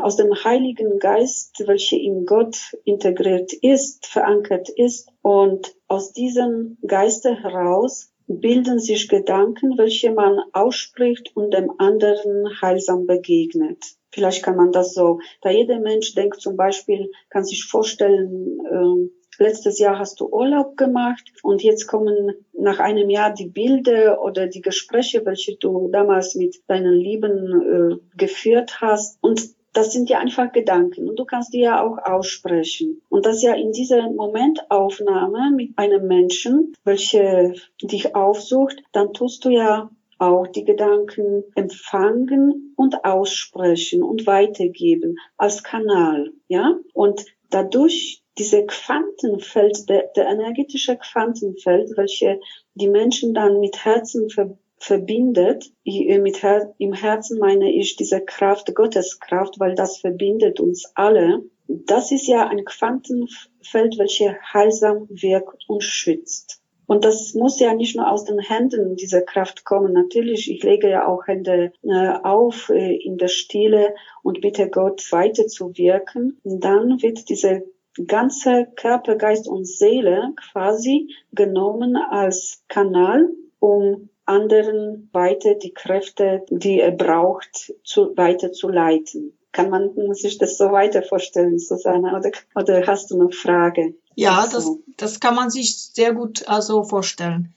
aus 0.00 0.16
dem 0.16 0.32
Heiligen 0.44 0.98
Geist, 0.98 1.62
welche 1.66 1.96
in 1.96 2.26
Gott 2.26 2.56
integriert 2.84 3.52
ist, 3.52 4.06
verankert 4.06 4.68
ist. 4.68 5.08
Und 5.22 5.74
aus 5.88 6.12
diesem 6.12 6.78
Geiste 6.86 7.34
heraus 7.34 8.12
bilden 8.26 8.78
sich 8.78 9.08
Gedanken, 9.08 9.76
welche 9.76 10.12
man 10.12 10.38
ausspricht 10.52 11.34
und 11.34 11.52
dem 11.52 11.70
anderen 11.78 12.60
heilsam 12.62 13.06
begegnet. 13.06 13.84
Vielleicht 14.12 14.42
kann 14.42 14.56
man 14.56 14.72
das 14.72 14.94
so, 14.94 15.20
da 15.40 15.50
jeder 15.50 15.80
Mensch 15.80 16.14
denkt 16.14 16.40
zum 16.40 16.56
Beispiel, 16.56 17.10
kann 17.28 17.44
sich 17.44 17.64
vorstellen, 17.64 18.60
äh, 18.60 19.19
letztes 19.40 19.78
Jahr 19.78 19.98
hast 19.98 20.20
du 20.20 20.28
Urlaub 20.28 20.76
gemacht 20.76 21.32
und 21.42 21.62
jetzt 21.62 21.86
kommen 21.86 22.32
nach 22.52 22.78
einem 22.78 23.10
Jahr 23.10 23.32
die 23.32 23.48
Bilder 23.48 24.22
oder 24.22 24.46
die 24.46 24.60
Gespräche, 24.60 25.24
welche 25.24 25.56
du 25.56 25.88
damals 25.88 26.34
mit 26.34 26.60
deinen 26.68 26.94
Lieben 26.94 27.62
äh, 27.92 28.16
geführt 28.16 28.80
hast. 28.80 29.18
Und 29.22 29.54
das 29.72 29.92
sind 29.92 30.10
ja 30.10 30.18
einfach 30.18 30.52
Gedanken 30.52 31.08
und 31.08 31.18
du 31.18 31.24
kannst 31.24 31.54
die 31.54 31.60
ja 31.60 31.82
auch 31.82 31.98
aussprechen. 31.98 33.02
Und 33.08 33.24
das 33.24 33.42
ja 33.42 33.54
in 33.54 33.72
dieser 33.72 34.10
Momentaufnahme 34.10 35.52
mit 35.54 35.70
einem 35.76 36.06
Menschen, 36.06 36.74
welche 36.84 37.54
dich 37.82 38.14
aufsucht, 38.14 38.82
dann 38.92 39.12
tust 39.12 39.44
du 39.44 39.50
ja 39.50 39.90
auch 40.18 40.46
die 40.48 40.64
Gedanken 40.64 41.44
empfangen 41.54 42.74
und 42.76 43.04
aussprechen 43.04 44.02
und 44.02 44.26
weitergeben 44.26 45.16
als 45.38 45.62
Kanal, 45.62 46.32
ja? 46.46 46.76
Und 46.92 47.24
dadurch 47.48 48.22
diese 48.40 48.64
Quantenfeld, 48.64 49.88
der, 49.88 50.10
der 50.16 50.26
energetische 50.28 50.96
Quantenfeld, 50.96 51.96
welche 51.96 52.40
die 52.74 52.88
Menschen 52.88 53.34
dann 53.34 53.60
mit 53.60 53.84
Herzen 53.84 54.30
verbinden, 54.30 54.58
verbindet. 54.80 55.70
Äh, 55.84 56.18
mit 56.18 56.42
Her 56.42 56.74
Im 56.78 56.94
Herzen 56.94 57.38
meine 57.38 57.70
ich 57.70 57.96
diese 57.96 58.20
Kraft, 58.20 58.74
Gotteskraft, 58.74 59.60
weil 59.60 59.74
das 59.74 59.98
verbindet 59.98 60.58
uns 60.58 60.90
alle. 60.94 61.42
Das 61.68 62.10
ist 62.10 62.26
ja 62.26 62.48
ein 62.48 62.64
Quantenfeld, 62.64 63.98
welches 63.98 64.32
heilsam 64.52 65.06
wirkt 65.10 65.68
und 65.68 65.82
schützt. 65.82 66.62
Und 66.86 67.04
das 67.04 67.34
muss 67.34 67.60
ja 67.60 67.72
nicht 67.74 67.94
nur 67.94 68.10
aus 68.10 68.24
den 68.24 68.40
Händen 68.40 68.96
dieser 68.96 69.22
Kraft 69.22 69.64
kommen. 69.64 69.92
Natürlich, 69.92 70.50
ich 70.50 70.64
lege 70.64 70.90
ja 70.90 71.06
auch 71.06 71.28
Hände 71.28 71.72
äh, 71.84 72.08
auf 72.24 72.68
äh, 72.70 72.96
in 72.96 73.16
der 73.16 73.28
Stille 73.28 73.94
und 74.24 74.40
bitte 74.40 74.68
Gott 74.68 75.06
weiter 75.12 75.46
zu 75.46 75.76
wirken. 75.76 76.40
Und 76.42 76.64
dann 76.64 77.00
wird 77.00 77.28
diese 77.28 77.62
ganze 78.06 78.66
Körper, 78.76 79.16
Geist 79.16 79.48
und 79.48 79.66
Seele 79.66 80.32
quasi 80.50 81.14
genommen 81.32 81.96
als 81.96 82.62
Kanal, 82.68 83.28
um 83.58 84.08
anderen 84.24 85.08
weiter 85.12 85.54
die 85.54 85.74
Kräfte, 85.74 86.44
die 86.50 86.80
er 86.80 86.92
braucht, 86.92 87.74
zu, 87.84 88.16
weiter 88.16 88.52
zu 88.52 88.68
leiten. 88.68 89.36
Kann 89.52 89.70
man 89.70 90.14
sich 90.14 90.38
das 90.38 90.56
so 90.56 90.70
weiter 90.70 91.02
vorstellen, 91.02 91.58
Susanne? 91.58 92.16
Oder, 92.16 92.30
oder 92.54 92.86
hast 92.86 93.10
du 93.10 93.16
noch 93.16 93.34
Frage? 93.34 93.94
Ja, 94.14 94.46
das, 94.50 94.70
das 94.96 95.18
kann 95.18 95.34
man 95.34 95.50
sich 95.50 95.76
sehr 95.76 96.12
gut 96.12 96.48
also 96.48 96.84
vorstellen. 96.84 97.52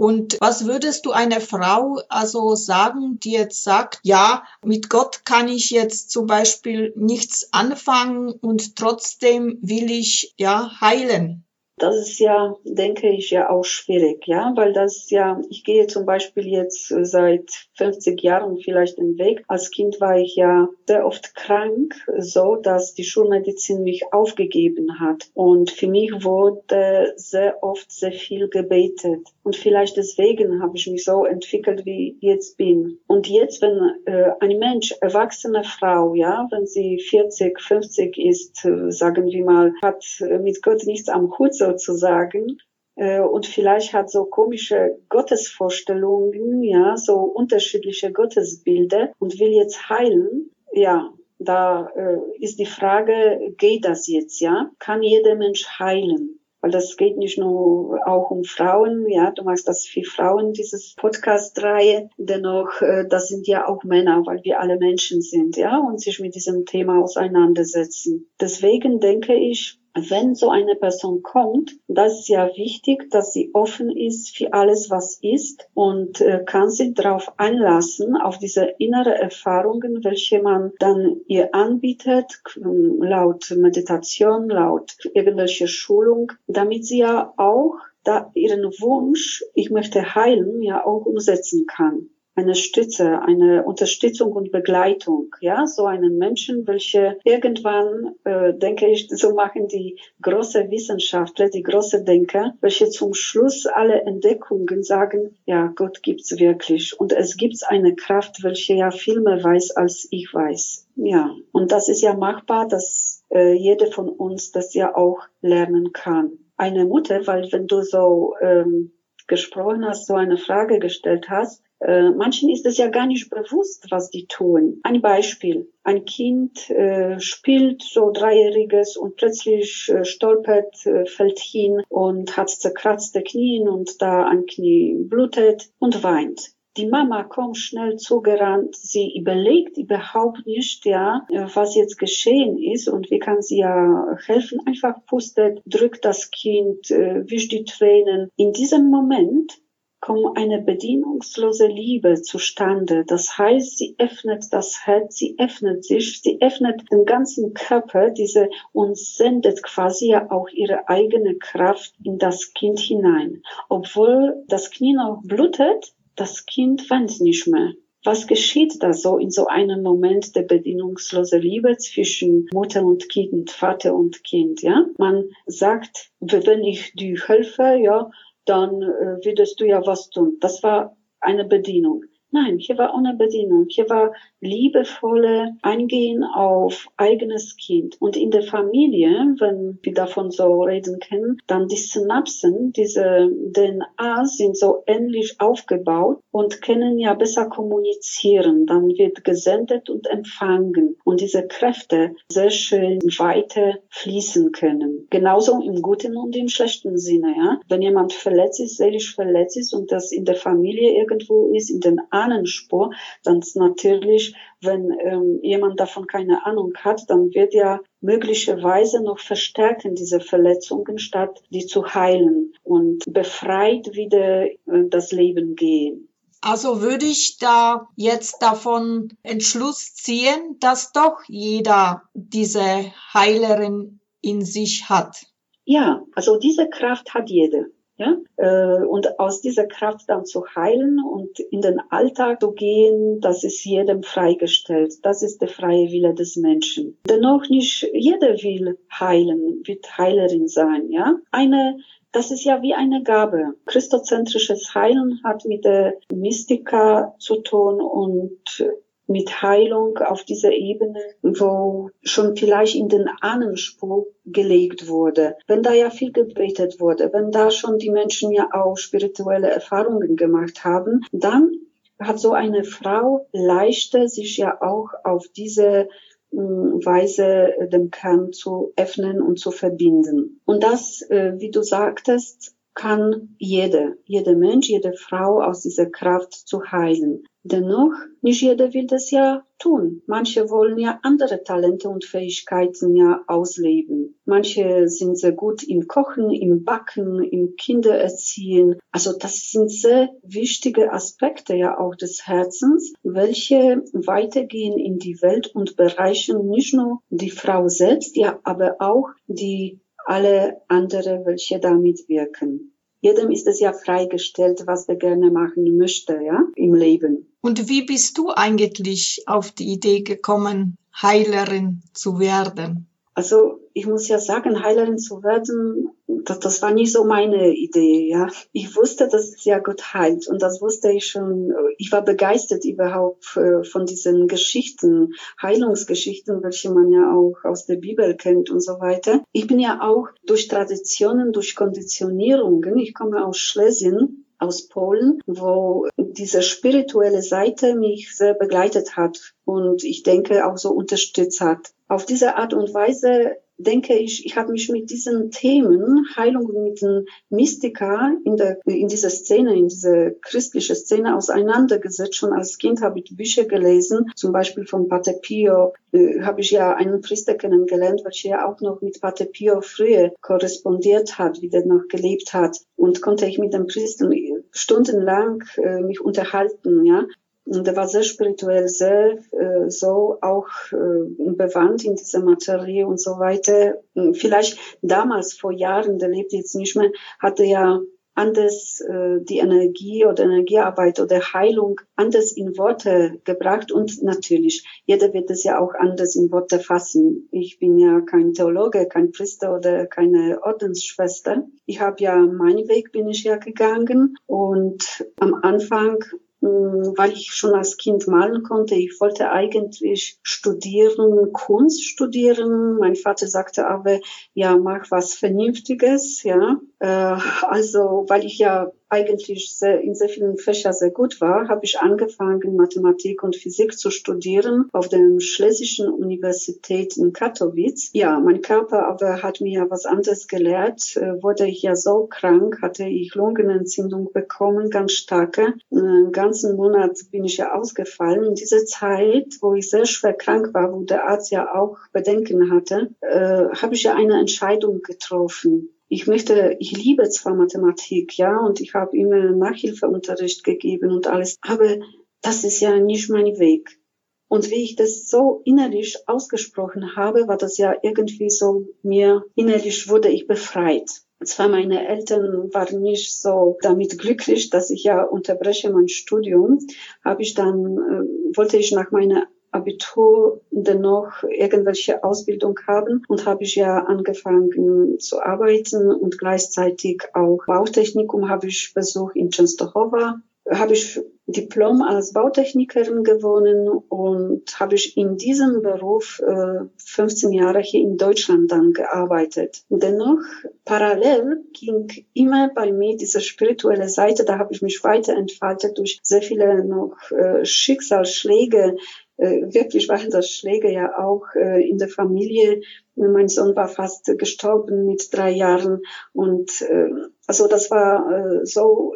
Und 0.00 0.38
was 0.40 0.64
würdest 0.64 1.04
du 1.04 1.10
einer 1.10 1.42
Frau 1.42 2.00
also 2.08 2.54
sagen, 2.54 3.20
die 3.20 3.32
jetzt 3.32 3.62
sagt, 3.62 4.00
ja, 4.02 4.44
mit 4.64 4.88
Gott 4.88 5.26
kann 5.26 5.46
ich 5.46 5.68
jetzt 5.68 6.10
zum 6.10 6.26
Beispiel 6.26 6.94
nichts 6.96 7.52
anfangen 7.52 8.30
und 8.30 8.76
trotzdem 8.76 9.58
will 9.60 9.90
ich 9.90 10.32
ja 10.38 10.80
heilen? 10.80 11.44
Das 11.80 11.96
ist 11.96 12.18
ja, 12.20 12.56
denke 12.64 13.08
ich, 13.08 13.30
ja 13.30 13.48
auch 13.48 13.64
schwierig, 13.64 14.26
ja, 14.26 14.52
weil 14.54 14.74
das 14.74 15.08
ja, 15.08 15.40
ich 15.48 15.64
gehe 15.64 15.86
zum 15.86 16.04
Beispiel 16.04 16.46
jetzt 16.46 16.88
seit 16.88 17.50
50 17.78 18.22
Jahren 18.22 18.58
vielleicht 18.58 18.98
den 18.98 19.16
Weg. 19.18 19.42
Als 19.48 19.70
Kind 19.70 19.98
war 19.98 20.18
ich 20.18 20.36
ja 20.36 20.68
sehr 20.86 21.06
oft 21.06 21.34
krank, 21.34 21.94
so 22.18 22.56
dass 22.56 22.92
die 22.92 23.04
Schulmedizin 23.04 23.82
mich 23.82 24.12
aufgegeben 24.12 25.00
hat. 25.00 25.30
Und 25.32 25.70
für 25.70 25.88
mich 25.88 26.22
wurde 26.22 27.14
sehr 27.16 27.62
oft 27.62 27.90
sehr 27.90 28.12
viel 28.12 28.48
gebetet. 28.48 29.28
Und 29.42 29.56
vielleicht 29.56 29.96
deswegen 29.96 30.62
habe 30.62 30.76
ich 30.76 30.86
mich 30.86 31.04
so 31.04 31.24
entwickelt, 31.24 31.86
wie 31.86 32.10
ich 32.10 32.22
jetzt 32.22 32.58
bin. 32.58 32.98
Und 33.06 33.26
jetzt, 33.26 33.62
wenn 33.62 33.78
äh, 34.04 34.32
ein 34.40 34.58
Mensch, 34.58 34.94
erwachsene 35.00 35.64
Frau, 35.64 36.14
ja, 36.14 36.46
wenn 36.50 36.66
sie 36.66 36.98
40, 36.98 37.58
50 37.58 38.18
ist, 38.18 38.64
äh, 38.66 38.90
sagen 38.90 39.26
wir 39.26 39.44
mal, 39.44 39.72
hat 39.80 40.04
mit 40.42 40.62
Gott 40.62 40.84
nichts 40.84 41.08
am 41.08 41.38
Hut 41.38 41.54
sozusagen, 41.70 42.58
äh, 42.96 43.20
und 43.20 43.46
vielleicht 43.46 43.92
hat 43.94 44.10
so 44.10 44.24
komische 44.24 44.98
Gottesvorstellungen, 45.08 46.62
ja, 46.62 46.96
so 46.96 47.14
unterschiedliche 47.14 48.12
Gottesbilder 48.12 49.12
und 49.18 49.38
will 49.40 49.52
jetzt 49.52 49.88
heilen, 49.88 50.50
ja, 50.72 51.10
da 51.38 51.88
äh, 51.96 52.18
ist 52.38 52.58
die 52.58 52.66
Frage, 52.66 53.54
geht 53.56 53.86
das 53.86 54.06
jetzt, 54.06 54.40
ja? 54.40 54.70
Kann 54.78 55.02
jeder 55.02 55.34
Mensch 55.36 55.66
heilen? 55.78 56.40
Weil 56.60 56.72
das 56.72 56.98
geht 56.98 57.16
nicht 57.16 57.38
nur 57.38 58.06
auch 58.06 58.30
um 58.30 58.44
Frauen, 58.44 59.08
ja, 59.08 59.30
du 59.30 59.44
machst 59.44 59.66
das 59.66 59.86
für 59.86 60.04
Frauen, 60.04 60.52
dieses 60.52 60.94
Podcast-Reihe, 60.96 62.10
dennoch, 62.18 62.82
äh, 62.82 63.06
das 63.08 63.28
sind 63.28 63.46
ja 63.46 63.66
auch 63.66 63.82
Männer, 63.82 64.22
weil 64.26 64.44
wir 64.44 64.60
alle 64.60 64.76
Menschen 64.76 65.22
sind, 65.22 65.56
ja, 65.56 65.78
und 65.78 65.98
sich 65.98 66.20
mit 66.20 66.34
diesem 66.34 66.66
Thema 66.66 67.02
auseinandersetzen. 67.02 68.30
Deswegen 68.38 69.00
denke 69.00 69.34
ich, 69.34 69.79
wenn 69.94 70.34
so 70.34 70.50
eine 70.50 70.74
Person 70.76 71.22
kommt, 71.22 71.72
das 71.88 72.20
ist 72.20 72.28
ja 72.28 72.48
wichtig, 72.56 73.10
dass 73.10 73.32
sie 73.32 73.50
offen 73.54 73.90
ist 73.90 74.36
für 74.36 74.52
alles, 74.52 74.90
was 74.90 75.18
ist 75.20 75.68
und 75.74 76.20
äh, 76.20 76.42
kann 76.44 76.70
sich 76.70 76.94
darauf 76.94 77.38
einlassen, 77.38 78.16
auf 78.16 78.38
diese 78.38 78.64
innere 78.78 79.14
Erfahrungen, 79.14 80.02
welche 80.04 80.42
man 80.42 80.72
dann 80.78 81.20
ihr 81.26 81.54
anbietet, 81.54 82.40
laut 82.56 83.50
Meditation, 83.56 84.48
laut 84.48 84.96
irgendwelche 85.14 85.68
Schulung, 85.68 86.32
damit 86.46 86.86
sie 86.86 86.98
ja 86.98 87.32
auch 87.36 87.76
da 88.04 88.30
ihren 88.34 88.64
Wunsch, 88.80 89.44
ich 89.54 89.70
möchte 89.70 90.14
heilen, 90.14 90.62
ja 90.62 90.84
auch 90.84 91.04
umsetzen 91.04 91.66
kann 91.66 92.08
eine 92.34 92.54
Stütze, 92.54 93.20
eine 93.22 93.64
Unterstützung 93.64 94.32
und 94.32 94.52
Begleitung, 94.52 95.34
ja, 95.40 95.66
so 95.66 95.86
einen 95.86 96.16
Menschen, 96.16 96.66
welche 96.66 97.18
irgendwann, 97.24 98.14
äh, 98.24 98.54
denke 98.54 98.88
ich, 98.88 99.08
so 99.08 99.34
machen 99.34 99.68
die 99.68 99.98
große 100.22 100.70
Wissenschaftler, 100.70 101.48
die 101.48 101.62
große 101.62 102.04
Denker, 102.04 102.54
welche 102.60 102.88
zum 102.88 103.14
Schluss 103.14 103.66
alle 103.66 104.02
Entdeckungen 104.02 104.82
sagen, 104.82 105.36
ja, 105.44 105.72
Gott 105.74 106.02
gibt's 106.02 106.38
wirklich 106.38 106.98
und 106.98 107.12
es 107.12 107.36
gibt 107.36 107.56
eine 107.66 107.94
Kraft, 107.94 108.42
welche 108.42 108.74
ja 108.74 108.90
viel 108.90 109.20
mehr 109.20 109.42
weiß, 109.42 109.72
als 109.72 110.06
ich 110.10 110.32
weiß. 110.32 110.86
Ja, 110.96 111.34
und 111.52 111.72
das 111.72 111.88
ist 111.88 112.02
ja 112.02 112.14
machbar, 112.14 112.68
dass 112.68 113.24
äh, 113.30 113.52
jeder 113.52 113.86
von 113.86 114.08
uns 114.08 114.52
das 114.52 114.74
ja 114.74 114.94
auch 114.94 115.20
lernen 115.40 115.92
kann. 115.92 116.38
Eine 116.56 116.84
Mutter, 116.84 117.26
weil 117.26 117.50
wenn 117.52 117.66
du 117.66 117.82
so 117.82 118.34
ähm, 118.40 118.92
gesprochen 119.26 119.86
hast, 119.86 120.06
so 120.06 120.14
eine 120.14 120.36
Frage 120.36 120.78
gestellt 120.78 121.30
hast, 121.30 121.62
äh, 121.80 122.10
manchen 122.10 122.50
ist 122.50 122.66
es 122.66 122.76
ja 122.76 122.88
gar 122.88 123.06
nicht 123.06 123.30
bewusst, 123.30 123.86
was 123.90 124.10
die 124.10 124.26
tun. 124.26 124.80
Ein 124.82 125.00
Beispiel. 125.00 125.72
Ein 125.82 126.04
Kind 126.04 126.68
äh, 126.68 127.18
spielt 127.20 127.82
so 127.82 128.10
dreijähriges 128.10 128.98
und 128.98 129.16
plötzlich 129.16 129.88
äh, 129.88 130.04
stolpert, 130.04 130.84
äh, 130.84 131.06
fällt 131.06 131.38
hin 131.38 131.82
und 131.88 132.36
hat 132.36 132.50
zerkratzte 132.50 133.22
Knien 133.22 133.66
und 133.66 134.02
da 134.02 134.26
ein 134.26 134.44
Knie 134.44 134.94
blutet 134.98 135.70
und 135.78 136.02
weint. 136.02 136.52
Die 136.76 136.86
Mama 136.86 137.24
kommt 137.24 137.56
schnell 137.56 137.96
zugerannt. 137.96 138.76
Sie 138.76 139.16
überlegt 139.16 139.78
überhaupt 139.78 140.46
nicht, 140.46 140.84
ja, 140.84 141.26
äh, 141.30 141.46
was 141.54 141.74
jetzt 141.74 141.96
geschehen 141.96 142.58
ist 142.58 142.88
und 142.88 143.10
wie 143.10 143.18
kann 143.18 143.40
sie 143.40 143.60
ja 143.60 144.18
helfen. 144.26 144.60
Einfach 144.66 144.96
pustet, 145.06 145.62
drückt 145.64 146.04
das 146.04 146.30
Kind, 146.30 146.90
wischt 146.90 147.52
die 147.52 147.64
Tränen. 147.64 148.28
In 148.36 148.52
diesem 148.52 148.90
Moment 148.90 149.58
kommt 150.00 150.36
eine 150.36 150.62
bedienungslose 150.62 151.66
Liebe 151.66 152.22
zustande. 152.22 153.04
Das 153.06 153.36
heißt, 153.36 153.78
sie 153.78 153.94
öffnet 153.98 154.44
das 154.50 154.86
Herz, 154.86 155.16
sie 155.16 155.36
öffnet 155.38 155.84
sich, 155.84 156.22
sie 156.22 156.38
öffnet 156.40 156.90
den 156.90 157.04
ganzen 157.04 157.52
Körper, 157.54 158.10
diese 158.10 158.48
und 158.72 158.96
sendet 158.98 159.62
quasi 159.62 160.08
ja 160.08 160.30
auch 160.30 160.48
ihre 160.48 160.88
eigene 160.88 161.36
Kraft 161.36 161.94
in 162.02 162.18
das 162.18 162.54
Kind 162.54 162.78
hinein. 162.78 163.42
Obwohl 163.68 164.42
das 164.48 164.70
Knie 164.70 164.94
noch 164.94 165.20
blutet, 165.22 165.92
das 166.16 166.46
Kind 166.46 166.88
weint 166.90 167.20
nicht 167.20 167.46
mehr. 167.46 167.72
Was 168.02 168.26
geschieht 168.26 168.82
da 168.82 168.94
so 168.94 169.18
in 169.18 169.30
so 169.30 169.46
einem 169.46 169.82
Moment 169.82 170.34
der 170.34 170.42
bedienungslosen 170.42 171.42
Liebe 171.42 171.76
zwischen 171.76 172.48
Mutter 172.50 172.82
und 172.82 173.10
Kind, 173.10 173.50
Vater 173.50 173.94
und 173.94 174.24
Kind, 174.24 174.62
ja? 174.62 174.86
Man 174.96 175.24
sagt, 175.44 176.10
wenn 176.20 176.64
ich 176.64 176.94
dir 176.94 177.20
helfe, 177.26 177.78
ja, 177.78 178.10
dann 178.44 178.82
äh, 178.82 179.24
würdest 179.24 179.60
du 179.60 179.66
ja 179.66 179.84
was 179.86 180.10
tun. 180.10 180.36
Das 180.40 180.62
war 180.62 180.96
eine 181.20 181.44
Bedienung. 181.44 182.04
Nein, 182.32 182.58
hier 182.58 182.78
war 182.78 182.94
ohne 182.94 183.14
Bedienung. 183.14 183.66
Hier 183.68 183.88
war 183.88 184.12
liebevolle 184.40 185.56
Eingehen 185.62 186.22
auf 186.22 186.88
eigenes 186.96 187.56
Kind. 187.56 187.96
Und 188.00 188.16
in 188.16 188.30
der 188.30 188.42
Familie, 188.42 189.34
wenn 189.38 189.78
wir 189.82 189.94
davon 189.94 190.30
so 190.30 190.62
reden 190.62 191.00
können, 191.00 191.38
dann 191.46 191.66
die 191.66 191.76
Synapsen, 191.76 192.72
diese 192.72 193.28
DNA 193.52 194.24
sind 194.24 194.56
so 194.56 194.82
ähnlich 194.86 195.40
aufgebaut 195.40 196.20
und 196.30 196.62
können 196.62 196.98
ja 196.98 197.14
besser 197.14 197.46
kommunizieren. 197.46 198.66
Dann 198.66 198.88
wird 198.88 199.24
gesendet 199.24 199.90
und 199.90 200.08
empfangen 200.08 200.96
und 201.04 201.20
diese 201.20 201.46
Kräfte 201.46 202.14
sehr 202.30 202.50
schön 202.50 203.00
weiter 203.18 203.78
fließen 203.88 204.52
können. 204.52 205.08
Genauso 205.10 205.60
im 205.60 205.82
guten 205.82 206.16
und 206.16 206.36
im 206.36 206.48
schlechten 206.48 206.96
Sinne, 206.96 207.34
ja. 207.36 207.60
Wenn 207.68 207.82
jemand 207.82 208.12
verletzt 208.12 208.60
ist, 208.60 208.76
seelisch 208.76 209.14
verletzt 209.14 209.56
ist 209.56 209.74
und 209.74 209.90
das 209.90 210.12
in 210.12 210.24
der 210.24 210.36
Familie 210.36 210.96
irgendwo 210.96 211.52
ist, 211.52 211.70
in 211.70 211.80
den 211.80 212.00
dann 212.28 213.38
ist 213.40 213.56
natürlich 213.56 214.34
wenn 214.60 214.90
ähm, 215.00 215.40
jemand 215.42 215.80
davon 215.80 216.06
keine 216.06 216.44
Ahnung 216.44 216.72
hat, 216.76 217.08
dann 217.08 217.32
wird 217.32 217.54
ja 217.54 217.80
möglicherweise 218.00 219.02
noch 219.02 219.18
verstärken 219.18 219.94
diese 219.94 220.20
Verletzungen, 220.20 220.98
statt 220.98 221.42
die 221.50 221.66
zu 221.66 221.94
heilen 221.94 222.54
und 222.62 223.04
befreit 223.12 223.94
wieder 223.94 224.46
äh, 224.46 224.56
das 224.88 225.12
Leben 225.12 225.56
gehen. 225.56 226.08
Also 226.42 226.80
würde 226.80 227.06
ich 227.06 227.36
da 227.38 227.88
jetzt 227.96 228.42
davon 228.42 229.12
Entschluss 229.22 229.94
ziehen, 229.94 230.56
dass 230.58 230.92
doch 230.92 231.18
jeder 231.28 232.02
diese 232.14 232.92
Heilerin 233.12 234.00
in 234.22 234.44
sich 234.44 234.88
hat. 234.88 235.26
Ja, 235.64 236.02
also 236.14 236.38
diese 236.38 236.68
Kraft 236.68 237.12
hat 237.12 237.28
jeder. 237.28 237.66
Ja? 238.00 238.16
Äh, 238.36 238.84
und 238.86 239.20
aus 239.20 239.42
dieser 239.42 239.66
Kraft 239.66 240.08
dann 240.08 240.24
zu 240.24 240.42
heilen 240.56 240.98
und 240.98 241.38
in 241.38 241.60
den 241.60 241.80
Alltag 241.90 242.40
zu 242.40 242.52
gehen, 242.52 243.20
das 243.20 243.44
ist 243.44 243.62
jedem 243.64 244.02
freigestellt. 244.02 244.94
Das 245.02 245.22
ist 245.22 245.42
der 245.42 245.48
freie 245.48 245.90
Wille 245.92 246.14
des 246.14 246.36
Menschen. 246.36 246.96
Dennoch 247.06 247.48
nicht 247.50 247.86
jeder 247.92 248.34
will 248.42 248.78
heilen, 248.90 249.62
wird 249.64 249.98
Heilerin 249.98 250.48
sein. 250.48 250.90
Ja? 250.90 251.16
Eine 251.30 251.76
das 252.12 252.32
ist 252.32 252.42
ja 252.42 252.60
wie 252.60 252.74
eine 252.74 253.04
Gabe. 253.04 253.54
Christozentrisches 253.66 254.74
Heilen 254.74 255.20
hat 255.22 255.44
mit 255.44 255.64
der 255.64 255.94
Mystika 256.12 257.14
zu 257.20 257.36
tun 257.36 257.80
und 257.80 258.64
mit 259.10 259.42
Heilung 259.42 259.98
auf 259.98 260.22
dieser 260.22 260.52
Ebene, 260.52 261.00
wo 261.22 261.90
schon 262.00 262.36
vielleicht 262.36 262.76
in 262.76 262.88
den 262.88 263.08
Ahnenspur 263.20 264.06
gelegt 264.24 264.88
wurde. 264.88 265.36
Wenn 265.48 265.64
da 265.64 265.72
ja 265.72 265.90
viel 265.90 266.12
gebetet 266.12 266.78
wurde, 266.78 267.12
wenn 267.12 267.32
da 267.32 267.50
schon 267.50 267.78
die 267.78 267.90
Menschen 267.90 268.30
ja 268.30 268.48
auch 268.52 268.76
spirituelle 268.76 269.50
Erfahrungen 269.50 270.14
gemacht 270.14 270.64
haben, 270.64 271.00
dann 271.10 271.50
hat 271.98 272.20
so 272.20 272.32
eine 272.32 272.62
Frau 272.62 273.26
leichter 273.32 274.08
sich 274.08 274.36
ja 274.36 274.62
auch 274.62 274.90
auf 275.02 275.26
diese 275.28 275.88
hm, 276.30 276.80
Weise 276.84 277.52
dem 277.72 277.90
Kern 277.90 278.32
zu 278.32 278.72
öffnen 278.76 279.20
und 279.20 279.40
zu 279.40 279.50
verbinden. 279.50 280.40
Und 280.44 280.62
das, 280.62 281.02
äh, 281.10 281.32
wie 281.36 281.50
du 281.50 281.62
sagtest, 281.62 282.54
kann 282.74 283.34
jede, 283.38 283.98
jeder 284.04 284.34
Mensch, 284.34 284.68
jede 284.68 284.92
Frau 284.94 285.42
aus 285.42 285.62
dieser 285.62 285.86
Kraft 285.86 286.32
zu 286.32 286.70
heilen. 286.70 287.24
Dennoch, 287.42 287.94
nicht 288.20 288.42
jeder 288.42 288.74
will 288.74 288.86
das 288.86 289.10
ja 289.10 289.46
tun. 289.58 290.02
Manche 290.06 290.50
wollen 290.50 290.78
ja 290.78 291.00
andere 291.02 291.42
Talente 291.42 291.88
und 291.88 292.04
Fähigkeiten 292.04 292.94
ja 292.96 293.22
ausleben. 293.26 294.20
Manche 294.26 294.88
sind 294.88 295.18
sehr 295.18 295.32
gut 295.32 295.62
im 295.62 295.86
Kochen, 295.86 296.30
im 296.30 296.64
Backen, 296.64 297.22
im 297.22 297.56
Kindererziehen. 297.56 298.78
Also 298.90 299.16
das 299.18 299.50
sind 299.50 299.70
sehr 299.70 300.10
wichtige 300.22 300.92
Aspekte 300.92 301.54
ja 301.54 301.78
auch 301.78 301.94
des 301.94 302.26
Herzens, 302.26 302.92
welche 303.02 303.84
weitergehen 303.92 304.78
in 304.78 304.98
die 304.98 305.22
Welt 305.22 305.54
und 305.54 305.76
bereichern 305.76 306.46
nicht 306.46 306.74
nur 306.74 307.00
die 307.08 307.30
Frau 307.30 307.68
selbst, 307.68 308.16
ja, 308.16 308.38
aber 308.44 308.76
auch 308.80 309.08
die 309.26 309.80
alle 310.04 310.60
andere, 310.68 311.24
welche 311.24 311.58
damit 311.60 312.08
wirken. 312.08 312.69
Jedem 313.02 313.30
ist 313.30 313.46
es 313.46 313.60
ja 313.60 313.72
freigestellt, 313.72 314.64
was 314.66 314.86
er 314.88 314.96
gerne 314.96 315.30
machen 315.30 315.78
möchte, 315.78 316.20
ja, 316.22 316.44
im 316.54 316.74
Leben. 316.74 317.34
Und 317.40 317.68
wie 317.68 317.86
bist 317.86 318.18
du 318.18 318.30
eigentlich 318.30 319.22
auf 319.26 319.52
die 319.52 319.72
Idee 319.72 320.02
gekommen, 320.02 320.76
Heilerin 321.00 321.82
zu 321.94 322.18
werden? 322.18 322.89
Also 323.20 323.60
ich 323.74 323.86
muss 323.86 324.08
ja 324.08 324.18
sagen, 324.18 324.62
Heilerin 324.62 324.96
zu 324.96 325.22
werden, 325.22 325.90
das, 326.06 326.38
das 326.38 326.62
war 326.62 326.72
nicht 326.72 326.90
so 326.90 327.04
meine 327.04 327.52
Idee, 327.52 328.08
ja. 328.08 328.28
Ich 328.52 328.74
wusste, 328.74 329.08
dass 329.08 329.28
es 329.28 329.44
ja 329.44 329.58
Gott 329.58 329.92
heilt 329.92 330.26
und 330.26 330.40
das 330.40 330.62
wusste 330.62 330.90
ich 330.90 331.04
schon. 331.04 331.52
Ich 331.76 331.92
war 331.92 332.02
begeistert 332.02 332.64
überhaupt 332.64 333.36
äh, 333.36 333.62
von 333.62 333.84
diesen 333.84 334.26
Geschichten, 334.26 335.12
Heilungsgeschichten, 335.42 336.42
welche 336.42 336.70
man 336.70 336.90
ja 336.90 337.14
auch 337.14 337.44
aus 337.44 337.66
der 337.66 337.76
Bibel 337.76 338.16
kennt 338.16 338.48
und 338.48 338.60
so 338.60 338.80
weiter. 338.80 339.22
Ich 339.32 339.46
bin 339.46 339.58
ja 339.58 339.82
auch 339.82 340.08
durch 340.24 340.48
Traditionen, 340.48 341.34
durch 341.34 341.54
Konditionierungen, 341.54 342.78
ich 342.78 342.94
komme 342.94 343.22
aus 343.22 343.36
Schlesien, 343.36 344.24
aus 344.38 344.66
Polen, 344.66 345.20
wo 345.26 345.88
diese 345.98 346.40
spirituelle 346.40 347.20
Seite 347.20 347.74
mich 347.74 348.16
sehr 348.16 348.32
begleitet 348.32 348.96
hat 348.96 349.34
und 349.44 349.84
ich 349.84 350.04
denke 350.04 350.46
auch 350.46 350.56
so 350.56 350.70
unterstützt 350.70 351.42
hat. 351.42 351.74
Auf 351.90 352.06
diese 352.06 352.36
Art 352.36 352.54
und 352.54 352.72
Weise 352.72 353.38
denke 353.58 353.94
ich, 353.98 354.24
ich 354.24 354.36
habe 354.36 354.52
mich 354.52 354.68
mit 354.68 354.90
diesen 354.90 355.32
Themen, 355.32 356.06
Heilung 356.16 356.46
mit 356.62 356.80
den 356.80 357.06
Mystika 357.30 358.12
in, 358.24 358.36
der, 358.36 358.60
in 358.64 358.86
dieser 358.86 359.10
Szene, 359.10 359.56
in 359.56 359.66
dieser 359.66 360.12
christlichen 360.12 360.76
Szene 360.76 361.16
auseinandergesetzt. 361.16 362.14
Schon 362.14 362.32
als 362.32 362.58
Kind 362.58 362.80
habe 362.80 363.00
ich 363.00 363.16
Bücher 363.16 363.44
gelesen, 363.44 364.08
zum 364.14 364.30
Beispiel 364.32 364.66
von 364.66 364.86
Pater 364.86 365.14
Pio, 365.14 365.74
äh, 365.90 366.20
habe 366.20 366.42
ich 366.42 366.52
ja 366.52 366.76
einen 366.76 367.00
Priester 367.00 367.34
kennengelernt, 367.34 368.02
welcher 368.04 368.28
ja 368.28 368.48
auch 368.48 368.60
noch 368.60 368.80
mit 368.82 369.00
Pater 369.00 369.24
Pio 369.24 369.60
früher 369.60 370.12
korrespondiert 370.20 371.18
hat, 371.18 371.42
wie 371.42 371.48
der 371.48 371.66
noch 371.66 371.88
gelebt 371.88 372.32
hat. 372.32 372.56
Und 372.76 373.02
konnte 373.02 373.26
ich 373.26 373.38
mit 373.38 373.52
dem 373.52 373.66
Priester 373.66 374.08
stundenlang 374.52 375.42
äh, 375.56 375.80
mich 375.80 376.00
unterhalten, 376.00 376.86
ja. 376.86 377.04
Und 377.50 377.66
er 377.66 377.74
war 377.74 377.88
sehr 377.88 378.04
spirituell, 378.04 378.68
sehr 378.68 379.18
äh, 379.32 379.68
so 379.68 380.18
auch 380.20 380.46
äh, 380.70 381.32
bewandt 381.32 381.84
in 381.84 381.96
dieser 381.96 382.22
Materie 382.22 382.86
und 382.86 383.00
so 383.00 383.18
weiter. 383.18 383.82
Vielleicht 384.12 384.58
damals 384.82 385.34
vor 385.34 385.50
Jahren, 385.50 385.98
der 385.98 386.10
lebt 386.10 386.32
jetzt 386.32 386.54
nicht 386.54 386.76
mehr, 386.76 386.92
hatte 387.18 387.42
ja 387.44 387.80
anders 388.14 388.80
äh, 388.80 389.20
die 389.22 389.38
Energie 389.38 390.04
oder 390.04 390.24
Energiearbeit 390.24 391.00
oder 391.00 391.20
Heilung 391.20 391.80
anders 391.96 392.32
in 392.32 392.56
Worte 392.58 393.18
gebracht 393.24 393.72
und 393.72 394.02
natürlich, 394.02 394.64
jeder 394.84 395.12
wird 395.12 395.30
es 395.30 395.42
ja 395.42 395.58
auch 395.58 395.74
anders 395.74 396.16
in 396.16 396.30
Worte 396.30 396.58
fassen. 396.58 397.28
Ich 397.30 397.58
bin 397.58 397.78
ja 397.78 398.00
kein 398.00 398.32
Theologe, 398.32 398.86
kein 398.86 399.10
Priester 399.10 399.56
oder 399.56 399.86
keine 399.86 400.40
Ordensschwester. 400.42 401.46
Ich 401.66 401.80
habe 401.80 402.02
ja 402.02 402.16
meinen 402.16 402.68
Weg 402.68 402.92
bin 402.92 403.08
ich 403.08 403.24
ja 403.24 403.36
gegangen 403.36 404.16
und 404.26 405.04
am 405.18 405.34
Anfang 405.34 406.04
weil 406.40 407.12
ich 407.12 407.32
schon 407.32 407.54
als 407.54 407.76
Kind 407.76 408.06
malen 408.06 408.42
konnte. 408.42 408.74
Ich 408.74 409.00
wollte 409.00 409.30
eigentlich 409.30 410.18
studieren, 410.22 411.32
Kunst 411.32 411.84
studieren. 411.84 412.78
Mein 412.78 412.96
Vater 412.96 413.26
sagte 413.26 413.66
aber, 413.66 414.00
ja, 414.34 414.56
mach 414.56 414.90
was 414.90 415.14
Vernünftiges, 415.14 416.22
ja. 416.22 416.58
Äh, 416.78 417.16
also, 417.42 418.06
weil 418.08 418.24
ich 418.24 418.38
ja 418.38 418.70
eigentlich 418.90 419.54
sehr, 419.56 419.80
in 419.80 419.94
sehr 419.94 420.08
vielen 420.08 420.36
Fächern 420.36 420.72
sehr 420.72 420.90
gut 420.90 421.20
war, 421.20 421.48
habe 421.48 421.64
ich 421.64 421.78
angefangen, 421.78 422.56
Mathematik 422.56 423.22
und 423.22 423.36
Physik 423.36 423.78
zu 423.78 423.90
studieren 423.90 424.68
auf 424.72 424.88
der 424.88 425.20
Schlesischen 425.20 425.88
Universität 425.88 426.96
in 426.96 427.12
Katowice. 427.12 427.90
Ja, 427.92 428.18
mein 428.18 428.42
Körper 428.42 428.86
aber 428.88 429.22
hat 429.22 429.40
mir 429.40 429.60
ja 429.60 429.70
was 429.70 429.86
anderes 429.86 430.26
gelehrt. 430.26 430.96
Äh, 430.96 431.22
wurde 431.22 431.46
ich 431.46 431.62
ja 431.62 431.76
so 431.76 432.06
krank, 432.06 432.60
hatte 432.62 432.84
ich 432.84 433.14
Lungenentzündung 433.14 434.12
bekommen, 434.12 434.70
ganz 434.70 434.92
starke. 434.92 435.54
Einen 435.70 436.12
ganzen 436.12 436.56
Monat 436.56 436.98
bin 437.10 437.24
ich 437.24 437.36
ja 437.36 437.54
ausgefallen. 437.54 438.24
In 438.24 438.34
dieser 438.34 438.64
Zeit, 438.64 439.36
wo 439.40 439.54
ich 439.54 439.70
sehr 439.70 439.86
schwer 439.86 440.14
krank 440.14 440.52
war, 440.52 440.72
wo 440.72 440.82
der 440.82 441.08
Arzt 441.08 441.30
ja 441.30 441.54
auch 441.54 441.78
Bedenken 441.92 442.52
hatte, 442.52 442.90
äh, 443.00 443.48
habe 443.56 443.74
ich 443.74 443.84
ja 443.84 443.94
eine 443.94 444.18
Entscheidung 444.18 444.82
getroffen 444.82 445.70
ich 445.90 446.06
möchte, 446.06 446.56
ich 446.60 446.70
liebe 446.70 447.08
zwar 447.10 447.34
Mathematik, 447.34 448.16
ja, 448.16 448.38
und 448.38 448.60
ich 448.60 448.74
habe 448.74 448.96
immer 448.96 449.32
Nachhilfeunterricht 449.32 450.44
gegeben 450.44 450.92
und 450.92 451.08
alles, 451.08 451.36
aber 451.42 451.78
das 452.22 452.44
ist 452.44 452.60
ja 452.60 452.78
nicht 452.78 453.10
mein 453.10 453.38
Weg. 453.38 453.80
Und 454.28 454.50
wie 454.50 454.62
ich 454.62 454.76
das 454.76 455.08
so 455.08 455.42
innerlich 455.44 455.98
ausgesprochen 456.06 456.94
habe, 456.94 457.26
war 457.26 457.36
das 457.36 457.58
ja 457.58 457.74
irgendwie 457.82 458.30
so 458.30 458.66
mir 458.82 459.24
innerlich 459.34 459.88
wurde 459.88 460.08
ich 460.08 460.28
befreit. 460.28 460.88
Zwar 461.24 461.48
meine 461.48 461.86
Eltern 461.88 462.54
waren 462.54 462.80
nicht 462.80 463.20
so 463.20 463.58
damit 463.60 463.98
glücklich, 463.98 464.48
dass 464.48 464.70
ich 464.70 464.84
ja 464.84 465.02
unterbreche 465.02 465.72
mein 465.72 465.88
Studium, 465.88 466.60
habe 467.04 467.22
ich 467.22 467.34
dann 467.34 467.56
äh, 467.58 468.36
wollte 468.36 468.58
ich 468.58 468.70
nach 468.70 468.92
meiner 468.92 469.26
Abitur 469.52 470.40
dennoch 470.50 471.22
irgendwelche 471.24 472.04
Ausbildung 472.04 472.58
haben 472.66 473.02
und 473.08 473.26
habe 473.26 473.44
ich 473.44 473.56
ja 473.56 473.78
angefangen 473.84 474.98
zu 474.98 475.20
arbeiten 475.20 475.90
und 475.90 476.18
gleichzeitig 476.18 477.02
auch 477.14 477.44
Bautechnikum 477.46 478.28
habe 478.28 478.46
ich 478.46 478.72
besucht 478.74 479.16
in 479.16 479.30
Częstochowa. 479.30 480.20
Habe 480.48 480.72
ich 480.72 481.00
Diplom 481.30 481.82
als 481.82 482.12
Bautechnikerin 482.12 483.04
gewonnen 483.04 483.68
und 483.68 484.58
habe 484.58 484.74
ich 484.74 484.96
in 484.96 485.16
diesem 485.16 485.62
Beruf 485.62 486.20
äh, 486.26 486.64
15 486.78 487.32
Jahre 487.32 487.60
hier 487.60 487.80
in 487.80 487.96
Deutschland 487.96 488.50
dann 488.50 488.72
gearbeitet. 488.72 489.62
Dennoch 489.68 490.18
parallel 490.64 491.44
ging 491.52 491.88
immer 492.14 492.50
bei 492.52 492.72
mir 492.72 492.96
diese 492.96 493.20
spirituelle 493.20 493.88
Seite, 493.88 494.24
da 494.24 494.38
habe 494.38 494.52
ich 494.52 494.62
mich 494.62 494.82
weiterentfaltet 494.82 495.78
durch 495.78 496.00
sehr 496.02 496.22
viele 496.22 496.64
noch 496.64 496.96
äh, 497.12 497.44
Schicksalsschläge, 497.44 498.76
wirklich 499.20 499.88
waren 499.88 500.10
das 500.10 500.30
Schläge 500.30 500.72
ja 500.72 500.98
auch 500.98 501.26
äh, 501.34 501.68
in 501.68 501.78
der 501.78 501.88
Familie. 501.88 502.62
Mein 502.96 503.28
Sohn 503.28 503.54
war 503.56 503.68
fast 503.68 504.06
gestorben 504.18 504.86
mit 504.86 505.08
drei 505.12 505.30
Jahren 505.30 505.82
und 506.12 506.62
äh, 506.62 506.88
also 507.26 507.46
das 507.46 507.70
war 507.70 508.10
äh, 508.10 508.46
so 508.46 508.94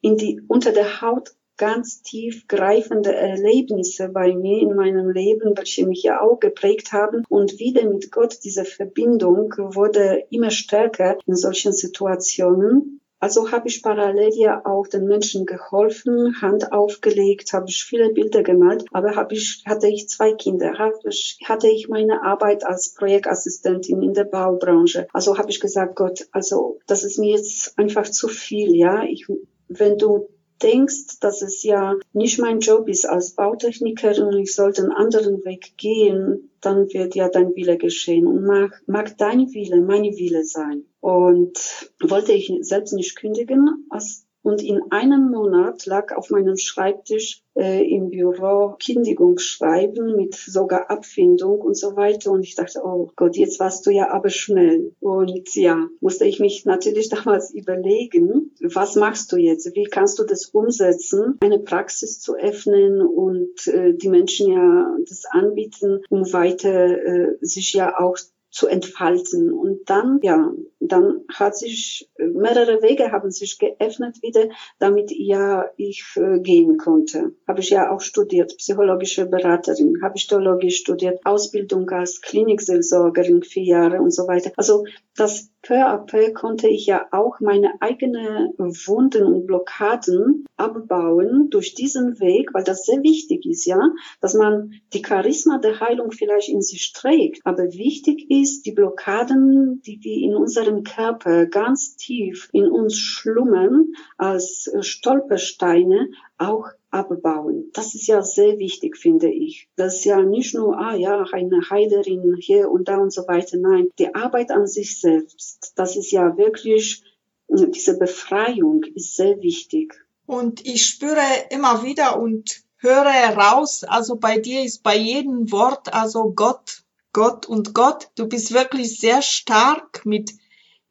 in 0.00 0.16
die 0.16 0.42
unter 0.48 0.72
der 0.72 1.00
Haut 1.00 1.34
ganz 1.56 2.02
tief 2.02 2.48
greifende 2.48 3.14
Erlebnisse 3.14 4.08
bei 4.08 4.34
mir 4.34 4.60
in 4.60 4.74
meinem 4.74 5.10
Leben, 5.10 5.56
welche 5.56 5.86
mich 5.86 6.02
ja 6.02 6.20
auch 6.20 6.40
geprägt 6.40 6.92
haben. 6.92 7.24
Und 7.28 7.58
wieder 7.58 7.88
mit 7.88 8.10
Gott 8.10 8.38
diese 8.44 8.64
Verbindung 8.64 9.54
wurde 9.56 10.24
immer 10.30 10.50
stärker 10.50 11.16
in 11.26 11.36
solchen 11.36 11.72
Situationen. 11.72 13.00
Also 13.24 13.52
habe 13.52 13.68
ich 13.68 13.82
parallel 13.82 14.34
ja 14.34 14.60
auch 14.66 14.86
den 14.86 15.06
Menschen 15.06 15.46
geholfen, 15.46 16.42
Hand 16.42 16.72
aufgelegt, 16.72 17.54
habe 17.54 17.70
ich 17.70 17.82
viele 17.82 18.12
Bilder 18.12 18.42
gemalt, 18.42 18.84
aber 18.92 19.16
habe 19.16 19.32
ich, 19.32 19.62
hatte 19.64 19.88
ich 19.88 20.10
zwei 20.10 20.32
Kinder, 20.32 20.74
hatte 20.76 21.68
ich 21.68 21.88
meine 21.88 22.22
Arbeit 22.22 22.66
als 22.66 22.92
Projektassistentin 22.92 24.02
in 24.02 24.12
der 24.12 24.24
Baubranche. 24.24 25.06
Also 25.14 25.38
habe 25.38 25.48
ich 25.48 25.58
gesagt, 25.58 25.96
Gott, 25.96 26.28
also 26.32 26.80
das 26.86 27.02
ist 27.02 27.18
mir 27.18 27.38
jetzt 27.38 27.78
einfach 27.78 28.10
zu 28.10 28.28
viel, 28.28 28.76
ja. 28.76 29.04
Ich, 29.04 29.26
wenn 29.68 29.96
du 29.96 30.28
denkst, 30.62 31.20
dass 31.20 31.42
es 31.42 31.62
ja 31.62 31.94
nicht 32.12 32.38
mein 32.38 32.60
Job 32.60 32.88
ist 32.88 33.06
als 33.06 33.32
Bautechnikerin 33.32 34.24
und 34.24 34.38
ich 34.38 34.54
sollte 34.54 34.82
einen 34.82 34.92
anderen 34.92 35.44
Weg 35.44 35.76
gehen, 35.76 36.50
dann 36.60 36.92
wird 36.92 37.14
ja 37.14 37.28
dein 37.28 37.54
Wille 37.54 37.76
geschehen 37.76 38.26
und 38.26 38.44
mag, 38.44 38.82
mag 38.86 39.16
dein 39.18 39.52
Wille 39.52 39.80
mein 39.80 40.04
Wille 40.04 40.44
sein. 40.44 40.84
Und 41.00 41.58
wollte 42.00 42.32
ich 42.32 42.50
selbst 42.60 42.94
nicht 42.94 43.16
kündigen, 43.16 43.86
als 43.90 44.23
und 44.44 44.62
in 44.62 44.92
einem 44.92 45.30
Monat 45.30 45.86
lag 45.86 46.14
auf 46.14 46.28
meinem 46.28 46.58
Schreibtisch 46.58 47.42
äh, 47.56 47.82
im 47.82 48.10
Büro 48.10 48.76
Kündigungsschreiben 48.84 50.16
mit 50.16 50.34
sogar 50.34 50.90
Abfindung 50.90 51.62
und 51.62 51.78
so 51.78 51.96
weiter. 51.96 52.30
Und 52.30 52.42
ich 52.42 52.54
dachte, 52.54 52.82
oh 52.84 53.10
Gott, 53.16 53.36
jetzt 53.36 53.58
warst 53.58 53.86
du 53.86 53.90
ja 53.90 54.10
aber 54.10 54.28
schnell. 54.28 54.92
Und 55.00 55.54
ja, 55.54 55.88
musste 56.00 56.26
ich 56.26 56.40
mich 56.40 56.66
natürlich 56.66 57.08
damals 57.24 57.54
überlegen, 57.54 58.54
was 58.60 58.96
machst 58.96 59.32
du 59.32 59.38
jetzt? 59.38 59.74
Wie 59.74 59.84
kannst 59.84 60.18
du 60.18 60.24
das 60.24 60.46
umsetzen, 60.46 61.38
eine 61.40 61.58
Praxis 61.58 62.20
zu 62.20 62.36
öffnen 62.36 63.00
und 63.00 63.66
äh, 63.68 63.94
die 63.94 64.10
Menschen 64.10 64.52
ja 64.52 64.94
das 65.08 65.24
anbieten, 65.24 66.02
um 66.10 66.30
weiter 66.34 66.98
äh, 66.98 67.36
sich 67.40 67.72
ja 67.72 67.98
auch 67.98 68.18
zu 68.54 68.68
entfalten. 68.68 69.52
Und 69.52 69.90
dann, 69.90 70.20
ja, 70.22 70.52
dann 70.78 71.24
hat 71.34 71.58
sich 71.58 72.08
mehrere 72.16 72.82
Wege 72.82 73.10
haben 73.10 73.32
sich 73.32 73.58
geöffnet 73.58 74.22
wieder, 74.22 74.48
damit 74.78 75.10
ja 75.10 75.64
ich 75.76 76.04
äh, 76.14 76.38
gehen 76.38 76.76
konnte. 76.76 77.34
Habe 77.48 77.60
ich 77.60 77.70
ja 77.70 77.90
auch 77.90 78.00
studiert, 78.00 78.56
psychologische 78.56 79.26
Beraterin, 79.26 80.00
habe 80.02 80.16
ich 80.16 80.28
Theologie 80.28 80.70
studiert, 80.70 81.18
Ausbildung 81.24 81.90
als 81.90 82.20
Klinikseelsorgerin 82.20 83.42
vier 83.42 83.64
Jahre 83.64 84.00
und 84.00 84.12
so 84.12 84.28
weiter. 84.28 84.52
Also 84.56 84.84
das 85.16 85.50
peu 85.66 85.74
à 85.74 85.98
peu 85.98 86.32
konnte 86.32 86.68
ich 86.68 86.86
ja 86.86 87.06
auch 87.10 87.40
meine 87.40 87.72
eigenen 87.80 88.52
Wunden 88.58 89.24
und 89.24 89.46
Blockaden 89.46 90.44
abbauen 90.56 91.48
durch 91.50 91.74
diesen 91.74 92.20
Weg, 92.20 92.50
weil 92.52 92.64
das 92.64 92.84
sehr 92.84 93.02
wichtig 93.02 93.46
ist, 93.46 93.64
ja, 93.64 93.80
dass 94.20 94.34
man 94.34 94.74
die 94.92 95.02
Charisma 95.04 95.58
der 95.58 95.80
Heilung 95.80 96.12
vielleicht 96.12 96.48
in 96.48 96.62
sich 96.62 96.92
trägt. 96.92 97.40
Aber 97.44 97.64
wichtig 97.72 98.30
ist, 98.30 98.66
die 98.66 98.72
Blockaden, 98.72 99.82
die 99.82 99.98
wir 100.02 100.22
in 100.22 100.36
unserem 100.36 100.84
Körper 100.84 101.46
ganz 101.46 101.96
tief 101.96 102.48
in 102.52 102.66
uns 102.66 102.96
schlummern, 102.96 103.92
als 104.18 104.70
Stolpersteine 104.80 106.10
auch 106.48 106.68
abbauen. 106.90 107.70
Das 107.72 107.94
ist 107.94 108.06
ja 108.06 108.22
sehr 108.22 108.58
wichtig, 108.58 108.96
finde 108.96 109.30
ich. 109.30 109.68
Das 109.76 109.96
ist 109.96 110.04
ja 110.04 110.22
nicht 110.22 110.54
nur, 110.54 110.78
ah 110.78 110.94
ja, 110.94 111.24
eine 111.32 111.68
Heilerin 111.70 112.36
hier 112.38 112.70
und 112.70 112.88
da 112.88 112.98
und 112.98 113.12
so 113.12 113.26
weiter. 113.26 113.56
Nein, 113.56 113.88
die 113.98 114.14
Arbeit 114.14 114.50
an 114.50 114.66
sich 114.66 115.00
selbst, 115.00 115.72
das 115.76 115.96
ist 115.96 116.12
ja 116.12 116.36
wirklich, 116.36 117.02
diese 117.48 117.98
Befreiung 117.98 118.84
ist 118.94 119.16
sehr 119.16 119.40
wichtig. 119.40 119.94
Und 120.26 120.64
ich 120.66 120.86
spüre 120.86 121.20
immer 121.50 121.82
wieder 121.82 122.18
und 122.18 122.62
höre 122.78 123.36
raus, 123.36 123.84
also 123.84 124.16
bei 124.16 124.38
dir 124.38 124.62
ist 124.62 124.82
bei 124.82 124.96
jedem 124.96 125.50
Wort, 125.50 125.92
also 125.92 126.32
Gott, 126.34 126.82
Gott 127.12 127.46
und 127.46 127.74
Gott. 127.74 128.08
Du 128.16 128.28
bist 128.28 128.52
wirklich 128.52 128.98
sehr 128.98 129.22
stark 129.22 130.04
mit 130.04 130.32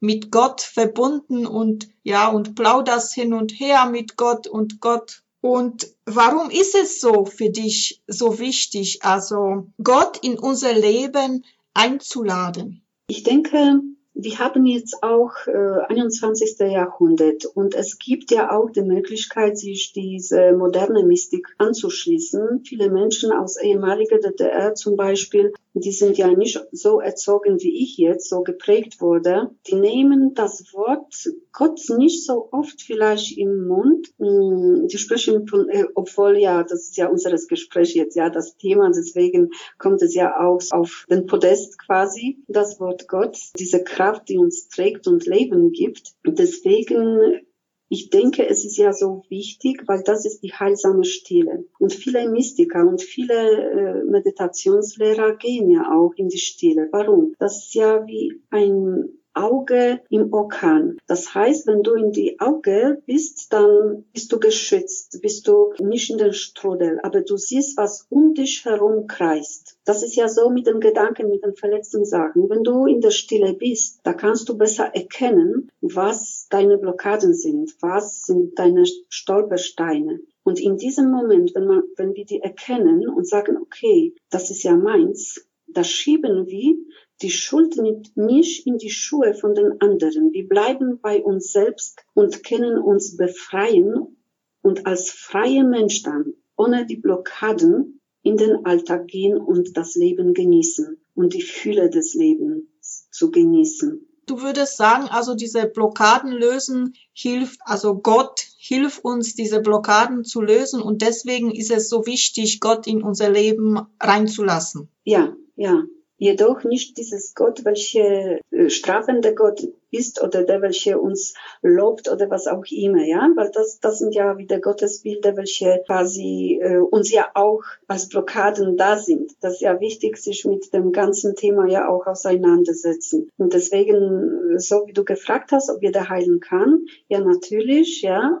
mit 0.00 0.30
Gott 0.30 0.60
verbunden 0.60 1.46
und 1.46 1.88
ja 2.02 2.28
und 2.28 2.54
plauderst 2.54 3.14
hin 3.14 3.32
und 3.32 3.52
her 3.52 3.86
mit 3.86 4.18
Gott 4.18 4.46
und 4.46 4.80
Gott 4.82 5.22
und 5.44 5.94
warum 6.06 6.48
ist 6.48 6.74
es 6.74 7.02
so 7.02 7.26
für 7.26 7.50
dich 7.50 8.02
so 8.06 8.38
wichtig, 8.38 9.00
also 9.02 9.66
Gott 9.82 10.24
in 10.24 10.38
unser 10.38 10.72
Leben 10.72 11.44
einzuladen? 11.74 12.82
Ich 13.08 13.24
denke, 13.24 13.82
wir 14.14 14.38
haben 14.38 14.64
jetzt 14.64 15.02
auch 15.02 15.32
äh, 15.46 15.84
21. 15.88 16.60
Jahrhundert 16.60 17.44
und 17.44 17.74
es 17.74 17.98
gibt 17.98 18.30
ja 18.30 18.52
auch 18.52 18.70
die 18.70 18.80
Möglichkeit, 18.80 19.58
sich 19.58 19.92
diese 19.92 20.54
moderne 20.54 21.04
Mystik 21.04 21.48
anzuschließen. 21.58 22.62
Viele 22.64 22.90
Menschen 22.90 23.30
aus 23.30 23.60
ehemaliger 23.60 24.20
DDR 24.20 24.74
zum 24.74 24.96
Beispiel, 24.96 25.52
die 25.74 25.92
sind 25.92 26.16
ja 26.16 26.28
nicht 26.28 26.60
so 26.70 27.00
erzogen 27.00 27.60
wie 27.60 27.82
ich 27.82 27.96
jetzt, 27.98 28.28
so 28.28 28.42
geprägt 28.42 29.00
wurde. 29.00 29.50
Die 29.66 29.74
nehmen 29.74 30.32
das 30.34 30.72
Wort 30.72 31.28
Gott 31.52 31.80
nicht 31.96 32.24
so 32.24 32.48
oft 32.52 32.80
vielleicht 32.80 33.36
im 33.36 33.66
Mund. 33.66 34.08
Hm, 34.18 34.86
die 34.86 34.98
sprechen, 34.98 35.46
äh, 35.70 35.84
obwohl 35.94 36.38
ja, 36.38 36.62
das 36.62 36.84
ist 36.84 36.96
ja 36.96 37.08
unseres 37.08 37.48
Gespräch 37.48 37.94
jetzt 37.94 38.14
ja 38.14 38.30
das 38.30 38.56
Thema, 38.56 38.90
deswegen 38.90 39.50
kommt 39.78 40.00
es 40.02 40.14
ja 40.14 40.38
auch 40.38 40.60
auf 40.70 41.06
den 41.10 41.26
Podest 41.26 41.78
quasi, 41.78 42.38
das 42.46 42.78
Wort 42.78 43.08
Gott, 43.08 43.36
diese 43.58 43.82
Kraft, 43.82 44.28
die 44.28 44.38
uns 44.38 44.68
trägt 44.68 45.08
und 45.08 45.26
Leben 45.26 45.72
gibt. 45.72 46.12
Deswegen 46.24 47.40
ich 47.88 48.10
denke, 48.10 48.46
es 48.48 48.64
ist 48.64 48.76
ja 48.76 48.92
so 48.92 49.24
wichtig, 49.28 49.82
weil 49.86 50.02
das 50.02 50.24
ist 50.24 50.42
die 50.42 50.52
heilsame 50.52 51.04
Stille. 51.04 51.64
Und 51.78 51.92
viele 51.92 52.28
Mystiker 52.28 52.86
und 52.86 53.02
viele 53.02 53.34
äh, 53.34 54.04
Meditationslehrer 54.04 55.36
gehen 55.36 55.70
ja 55.70 55.92
auch 55.92 56.12
in 56.16 56.28
die 56.28 56.38
Stille. 56.38 56.88
Warum? 56.92 57.34
Das 57.38 57.66
ist 57.66 57.74
ja 57.74 58.06
wie 58.06 58.40
ein 58.50 59.08
Auge 59.34 60.00
im 60.08 60.32
Orkan. 60.32 60.98
Das 61.06 61.34
heißt, 61.34 61.66
wenn 61.66 61.82
du 61.82 61.94
in 61.94 62.12
die 62.12 62.40
Auge 62.40 63.02
bist, 63.06 63.52
dann 63.52 64.04
bist 64.12 64.32
du 64.32 64.38
geschützt, 64.38 65.20
bist 65.22 65.46
du 65.48 65.72
nicht 65.78 66.10
in 66.10 66.18
den 66.18 66.32
Strudel, 66.32 67.00
aber 67.02 67.20
du 67.20 67.36
siehst, 67.36 67.76
was 67.76 68.06
um 68.10 68.34
dich 68.34 68.64
herum 68.64 69.06
kreist. 69.06 69.76
Das 69.84 70.02
ist 70.02 70.16
ja 70.16 70.28
so 70.28 70.50
mit 70.50 70.66
den 70.66 70.80
Gedanken, 70.80 71.28
mit 71.28 71.44
den 71.44 71.56
verletzten 71.56 72.04
Sachen. 72.04 72.48
Wenn 72.48 72.62
du 72.62 72.86
in 72.86 73.00
der 73.00 73.10
Stille 73.10 73.54
bist, 73.54 74.00
da 74.04 74.12
kannst 74.12 74.48
du 74.48 74.56
besser 74.56 74.94
erkennen, 74.94 75.70
was 75.80 76.46
deine 76.50 76.78
Blockaden 76.78 77.34
sind, 77.34 77.74
was 77.80 78.22
sind 78.22 78.58
deine 78.58 78.84
Stolpersteine. 79.08 80.20
Und 80.44 80.60
in 80.60 80.76
diesem 80.76 81.10
Moment, 81.10 81.54
wenn, 81.54 81.66
man, 81.66 81.82
wenn 81.96 82.14
wir 82.14 82.26
die 82.26 82.40
erkennen 82.40 83.08
und 83.08 83.26
sagen, 83.26 83.56
okay, 83.56 84.14
das 84.30 84.50
ist 84.50 84.62
ja 84.62 84.76
meins, 84.76 85.46
da 85.66 85.82
schieben 85.82 86.46
wir 86.46 86.76
die 87.22 87.30
Schuld 87.30 87.76
nicht 88.16 88.66
in 88.66 88.78
die 88.78 88.90
Schuhe 88.90 89.34
von 89.34 89.54
den 89.54 89.80
anderen. 89.80 90.32
Wir 90.32 90.48
bleiben 90.48 91.00
bei 91.00 91.22
uns 91.22 91.52
selbst 91.52 92.00
und 92.12 92.44
können 92.44 92.78
uns 92.78 93.16
befreien 93.16 94.16
und 94.62 94.86
als 94.86 95.10
freie 95.10 95.64
Mensch 95.64 96.02
dann 96.02 96.34
ohne 96.56 96.86
die 96.86 96.96
Blockaden 96.96 98.00
in 98.22 98.36
den 98.36 98.64
Alltag 98.64 99.06
gehen 99.06 99.36
und 99.36 99.76
das 99.76 99.94
Leben 99.94 100.34
genießen 100.34 100.98
und 101.14 101.34
die 101.34 101.42
Fülle 101.42 101.90
des 101.90 102.14
Lebens 102.14 103.08
zu 103.10 103.30
genießen. 103.30 104.06
Du 104.26 104.40
würdest 104.40 104.78
sagen, 104.78 105.08
also 105.10 105.34
diese 105.34 105.66
Blockaden 105.66 106.32
lösen 106.32 106.94
hilft, 107.12 107.60
also 107.64 107.96
Gott 107.96 108.40
hilft 108.56 109.04
uns, 109.04 109.34
diese 109.34 109.60
Blockaden 109.60 110.24
zu 110.24 110.40
lösen 110.40 110.80
und 110.80 111.02
deswegen 111.02 111.50
ist 111.50 111.70
es 111.70 111.90
so 111.90 112.06
wichtig, 112.06 112.60
Gott 112.60 112.86
in 112.86 113.02
unser 113.02 113.30
Leben 113.30 113.78
reinzulassen. 114.00 114.88
Ja, 115.04 115.36
ja, 115.56 115.84
Jedoch 116.24 116.64
nicht 116.64 116.96
dieses 116.96 117.34
Gott, 117.34 117.66
welcher 117.66 118.38
äh, 118.50 118.70
strafende 118.70 119.34
Gott 119.34 119.68
ist 119.90 120.22
oder 120.22 120.42
der, 120.42 120.62
welcher 120.62 120.98
uns 120.98 121.34
lobt 121.60 122.10
oder 122.10 122.30
was 122.30 122.46
auch 122.46 122.64
immer, 122.70 123.04
ja, 123.04 123.30
weil 123.36 123.50
das, 123.50 123.78
das 123.78 123.98
sind 123.98 124.14
ja 124.14 124.38
wieder 124.38 124.58
Gottesbilder, 124.58 125.36
welche 125.36 125.82
quasi 125.84 126.58
äh, 126.62 126.78
uns 126.78 127.12
ja 127.12 127.30
auch 127.34 127.62
als 127.88 128.08
Blockaden 128.08 128.78
da 128.78 128.96
sind. 128.96 129.32
Das 129.42 129.56
ist 129.56 129.60
ja 129.60 129.78
wichtig, 129.80 130.16
sich 130.16 130.46
mit 130.46 130.72
dem 130.72 130.92
ganzen 130.92 131.36
Thema 131.36 131.68
ja 131.68 131.90
auch 131.90 132.06
auseinandersetzen. 132.06 133.28
Und 133.36 133.52
deswegen, 133.52 134.58
so 134.58 134.86
wie 134.86 134.94
du 134.94 135.04
gefragt 135.04 135.52
hast, 135.52 135.68
ob 135.68 135.82
jeder 135.82 136.08
heilen 136.08 136.40
kann, 136.40 136.86
ja 137.08 137.20
natürlich, 137.20 138.00
ja, 138.00 138.40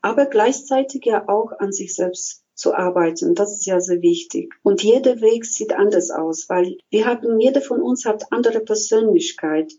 aber 0.00 0.26
gleichzeitig 0.26 1.04
ja 1.04 1.28
auch 1.28 1.52
an 1.52 1.70
sich 1.70 1.94
selbst 1.94 2.41
zu 2.54 2.74
arbeiten. 2.74 3.34
Das 3.34 3.52
ist 3.52 3.66
ja 3.66 3.80
sehr 3.80 4.02
wichtig. 4.02 4.54
Und 4.62 4.82
jeder 4.82 5.20
Weg 5.20 5.44
sieht 5.44 5.72
anders 5.72 6.10
aus, 6.10 6.48
weil 6.48 6.76
wir 6.90 7.06
haben, 7.06 7.40
jeder 7.40 7.60
von 7.60 7.80
uns 7.80 8.04
hat 8.04 8.30
andere 8.30 8.60
Persönlichkeit, 8.60 9.72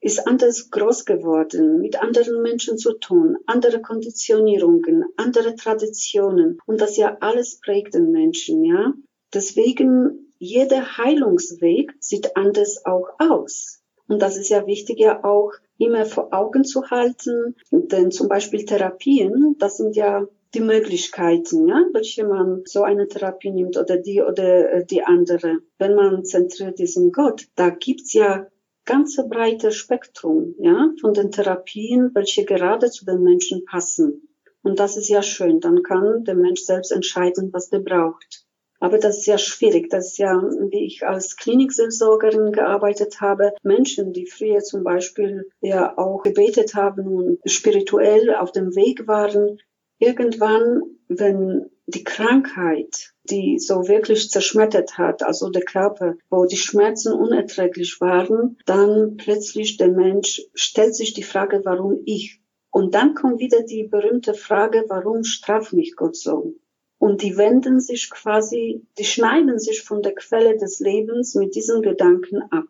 ist 0.00 0.26
anders 0.26 0.70
groß 0.70 1.04
geworden, 1.04 1.80
mit 1.80 2.00
anderen 2.00 2.40
Menschen 2.42 2.78
zu 2.78 2.94
tun, 2.94 3.36
andere 3.46 3.82
Konditionierungen, 3.82 5.04
andere 5.16 5.54
Traditionen. 5.56 6.58
Und 6.66 6.80
das 6.80 6.96
ja 6.96 7.18
alles 7.20 7.60
prägt 7.60 7.94
den 7.94 8.10
Menschen, 8.10 8.64
ja. 8.64 8.94
Deswegen, 9.34 10.32
jeder 10.38 10.96
Heilungsweg 10.96 11.94
sieht 12.00 12.36
anders 12.36 12.84
auch 12.86 13.10
aus. 13.18 13.82
Und 14.08 14.22
das 14.22 14.36
ist 14.36 14.48
ja 14.48 14.66
wichtig, 14.66 14.98
ja 14.98 15.22
auch 15.22 15.52
immer 15.78 16.04
vor 16.04 16.32
Augen 16.32 16.64
zu 16.64 16.90
halten. 16.90 17.54
Denn 17.70 18.10
zum 18.10 18.28
Beispiel 18.28 18.64
Therapien, 18.64 19.56
das 19.58 19.76
sind 19.76 19.94
ja 19.94 20.26
die 20.54 20.60
Möglichkeiten, 20.60 21.68
ja, 21.68 21.84
welche 21.92 22.26
man 22.26 22.62
so 22.64 22.82
eine 22.82 23.06
Therapie 23.06 23.50
nimmt 23.50 23.76
oder 23.76 23.96
die 23.96 24.20
oder 24.22 24.72
äh, 24.72 24.84
die 24.84 25.02
andere. 25.02 25.58
Wenn 25.78 25.94
man 25.94 26.24
zentriert 26.24 26.80
ist 26.80 26.96
in 26.96 27.12
Gott, 27.12 27.46
da 27.54 27.70
gibt's 27.70 28.12
ja 28.12 28.46
ganze 28.84 29.28
breite 29.28 29.70
Spektrum, 29.70 30.54
ja, 30.58 30.90
von 31.00 31.14
den 31.14 31.30
Therapien, 31.30 32.10
welche 32.14 32.44
gerade 32.44 32.90
zu 32.90 33.04
den 33.04 33.22
Menschen 33.22 33.64
passen. 33.64 34.28
Und 34.62 34.78
das 34.80 34.96
ist 34.96 35.08
ja 35.08 35.22
schön. 35.22 35.60
Dann 35.60 35.82
kann 35.82 36.24
der 36.24 36.34
Mensch 36.34 36.62
selbst 36.62 36.90
entscheiden, 36.90 37.52
was 37.52 37.70
der 37.70 37.78
braucht. 37.78 38.44
Aber 38.80 38.98
das 38.98 39.18
ist 39.18 39.26
ja 39.26 39.38
schwierig. 39.38 39.90
Das 39.90 40.08
ist 40.08 40.18
ja, 40.18 40.40
wie 40.70 40.84
ich 40.84 41.06
als 41.06 41.36
Klinikseelsorgerin 41.36 42.52
gearbeitet 42.52 43.20
habe, 43.20 43.52
Menschen, 43.62 44.12
die 44.12 44.26
früher 44.26 44.60
zum 44.60 44.84
Beispiel 44.84 45.50
ja 45.60 45.96
auch 45.98 46.22
gebetet 46.22 46.74
haben 46.74 47.06
und 47.06 47.38
spirituell 47.44 48.34
auf 48.34 48.52
dem 48.52 48.74
Weg 48.74 49.06
waren, 49.06 49.60
irgendwann, 50.00 50.82
wenn 51.08 51.70
die 51.86 52.04
Krankheit, 52.04 53.12
die 53.24 53.58
so 53.58 53.86
wirklich 53.86 54.30
zerschmettert 54.30 54.98
hat, 54.98 55.22
also 55.22 55.50
der 55.50 55.62
Körper, 55.62 56.16
wo 56.30 56.46
die 56.46 56.56
Schmerzen 56.56 57.12
unerträglich 57.12 58.00
waren, 58.00 58.58
dann 58.66 59.16
plötzlich 59.16 59.76
der 59.76 59.88
Mensch 59.88 60.42
stellt 60.54 60.96
sich 60.96 61.14
die 61.14 61.22
Frage, 61.22 61.62
warum 61.64 62.00
ich? 62.04 62.40
Und 62.70 62.94
dann 62.94 63.14
kommt 63.14 63.40
wieder 63.40 63.62
die 63.62 63.84
berühmte 63.84 64.34
Frage, 64.34 64.84
warum 64.88 65.24
straft 65.24 65.72
mich 65.72 65.96
Gott 65.96 66.16
so? 66.16 66.54
Und 66.98 67.22
die 67.22 67.36
wenden 67.36 67.80
sich 67.80 68.10
quasi, 68.10 68.86
die 68.98 69.04
schneiden 69.04 69.58
sich 69.58 69.82
von 69.82 70.02
der 70.02 70.14
Quelle 70.14 70.56
des 70.56 70.80
Lebens 70.80 71.34
mit 71.34 71.54
diesen 71.54 71.82
Gedanken 71.82 72.42
ab. 72.50 72.68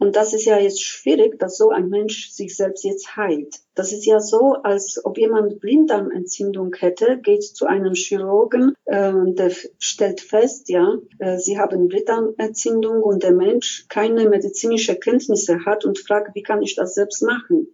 Und 0.00 0.16
das 0.16 0.32
ist 0.32 0.46
ja 0.46 0.58
jetzt 0.58 0.82
schwierig, 0.82 1.38
dass 1.38 1.58
so 1.58 1.68
ein 1.68 1.90
Mensch 1.90 2.30
sich 2.30 2.56
selbst 2.56 2.84
jetzt 2.84 3.16
heilt. 3.16 3.56
Das 3.74 3.92
ist 3.92 4.06
ja 4.06 4.18
so, 4.18 4.54
als 4.54 4.98
ob 5.04 5.18
jemand 5.18 5.60
Blinddarmentzündung 5.60 6.74
hätte, 6.74 7.18
geht 7.22 7.42
zu 7.44 7.66
einem 7.66 7.92
Chirurgen, 7.92 8.74
äh, 8.86 9.12
der 9.12 9.52
stellt 9.78 10.22
fest, 10.22 10.70
ja, 10.70 10.96
äh, 11.18 11.36
sie 11.36 11.58
haben 11.58 11.86
Blinddarmentzündung 11.88 13.02
und 13.02 13.22
der 13.22 13.32
Mensch 13.32 13.84
keine 13.90 14.26
medizinische 14.26 14.96
Kenntnisse 14.96 15.66
hat 15.66 15.84
und 15.84 15.98
fragt, 15.98 16.34
wie 16.34 16.42
kann 16.42 16.62
ich 16.62 16.76
das 16.76 16.94
selbst 16.94 17.22
machen? 17.22 17.68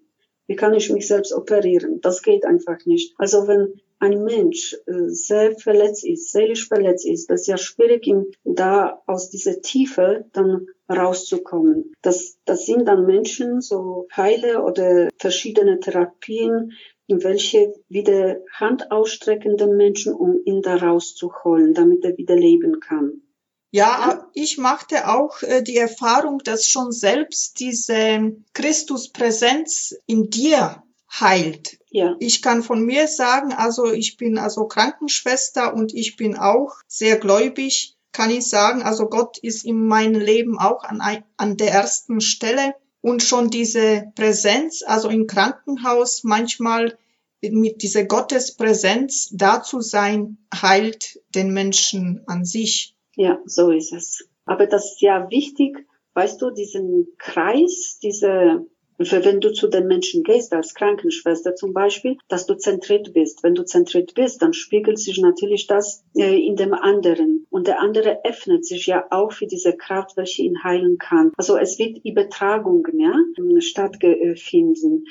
Wie 0.48 0.56
kann 0.56 0.74
ich 0.74 0.90
mich 0.90 1.06
selbst 1.06 1.32
operieren? 1.32 2.00
Das 2.00 2.22
geht 2.22 2.44
einfach 2.44 2.84
nicht. 2.86 3.14
Also 3.18 3.46
wenn 3.46 3.80
ein 3.98 4.24
Mensch 4.24 4.74
äh, 4.86 5.08
sehr 5.08 5.56
verletzt 5.56 6.04
ist, 6.04 6.32
seelisch 6.32 6.68
verletzt 6.68 7.06
ist, 7.06 7.30
das 7.30 7.42
ist 7.42 7.46
ja 7.46 7.56
schwierig, 7.56 8.06
ihm 8.06 8.26
da 8.44 9.02
aus 9.06 9.30
dieser 9.30 9.60
Tiefe 9.62 10.26
dann 10.32 10.66
rauszukommen. 10.88 11.94
Das, 12.02 12.38
das 12.44 12.66
sind 12.66 12.86
dann 12.86 13.06
Menschen, 13.06 13.60
so 13.60 14.06
Heile 14.14 14.62
oder 14.62 15.08
verschiedene 15.18 15.80
Therapien, 15.80 16.72
in 17.06 17.22
welche 17.22 17.74
wieder 17.88 18.38
Hand 18.52 18.90
ausstreckende 18.90 19.66
Menschen, 19.66 20.12
um 20.12 20.40
ihn 20.44 20.62
da 20.62 20.76
rauszuholen, 20.76 21.72
damit 21.72 22.04
er 22.04 22.16
wieder 22.16 22.36
leben 22.36 22.80
kann. 22.80 23.22
Ja, 23.70 24.28
ich 24.32 24.58
machte 24.58 25.08
auch 25.08 25.42
äh, 25.42 25.62
die 25.62 25.76
Erfahrung, 25.76 26.38
dass 26.38 26.66
schon 26.66 26.92
selbst 26.92 27.60
diese 27.60 28.36
Christuspräsenz 28.54 29.96
in 30.06 30.30
dir 30.30 30.82
heilt. 31.20 31.78
Ja. 31.96 32.14
Ich 32.18 32.42
kann 32.42 32.62
von 32.62 32.84
mir 32.84 33.08
sagen, 33.08 33.54
also 33.54 33.90
ich 33.90 34.18
bin 34.18 34.36
also 34.36 34.66
Krankenschwester 34.66 35.72
und 35.72 35.94
ich 35.94 36.16
bin 36.16 36.36
auch 36.36 36.74
sehr 36.86 37.16
gläubig, 37.16 37.96
kann 38.12 38.30
ich 38.30 38.46
sagen, 38.46 38.82
also 38.82 39.06
Gott 39.06 39.38
ist 39.38 39.64
in 39.64 39.82
meinem 39.82 40.20
Leben 40.20 40.58
auch 40.58 40.84
an, 40.84 41.00
an 41.38 41.56
der 41.56 41.70
ersten 41.70 42.20
Stelle 42.20 42.74
und 43.00 43.22
schon 43.22 43.48
diese 43.48 44.12
Präsenz, 44.14 44.84
also 44.86 45.08
im 45.08 45.26
Krankenhaus 45.26 46.22
manchmal 46.22 46.98
mit 47.40 47.82
dieser 47.82 48.04
Gottespräsenz 48.04 49.30
da 49.32 49.62
zu 49.62 49.80
sein, 49.80 50.36
heilt 50.54 51.18
den 51.34 51.54
Menschen 51.54 52.24
an 52.26 52.44
sich. 52.44 52.94
Ja, 53.14 53.38
so 53.46 53.70
ist 53.70 53.94
es. 53.94 54.28
Aber 54.44 54.66
das 54.66 54.84
ist 54.92 55.00
ja 55.00 55.30
wichtig, 55.30 55.86
weißt 56.12 56.42
du, 56.42 56.50
diesen 56.50 57.08
Kreis, 57.16 57.98
diese 58.02 58.66
wenn 58.98 59.40
du 59.40 59.52
zu 59.52 59.68
den 59.68 59.86
Menschen 59.86 60.22
gehst, 60.22 60.52
als 60.52 60.74
Krankenschwester 60.74 61.54
zum 61.54 61.72
Beispiel, 61.72 62.16
dass 62.28 62.46
du 62.46 62.54
zentriert 62.54 63.12
bist. 63.12 63.42
Wenn 63.42 63.54
du 63.54 63.64
zentriert 63.64 64.14
bist, 64.14 64.42
dann 64.42 64.52
spiegelt 64.52 64.98
sich 64.98 65.18
natürlich 65.18 65.66
das 65.66 66.04
äh, 66.16 66.38
in 66.38 66.56
dem 66.56 66.72
anderen. 66.72 67.46
Und 67.50 67.66
der 67.66 67.80
andere 67.80 68.24
öffnet 68.24 68.64
sich 68.64 68.86
ja 68.86 69.06
auch 69.10 69.32
für 69.32 69.46
diese 69.46 69.76
Kraft, 69.76 70.16
welche 70.16 70.42
ihn 70.42 70.64
heilen 70.64 70.98
kann. 70.98 71.32
Also 71.36 71.56
es 71.56 71.78
wird 71.78 72.04
Übertragungen 72.04 72.84
ja, 72.98 73.14
stattfinden. 73.60 75.04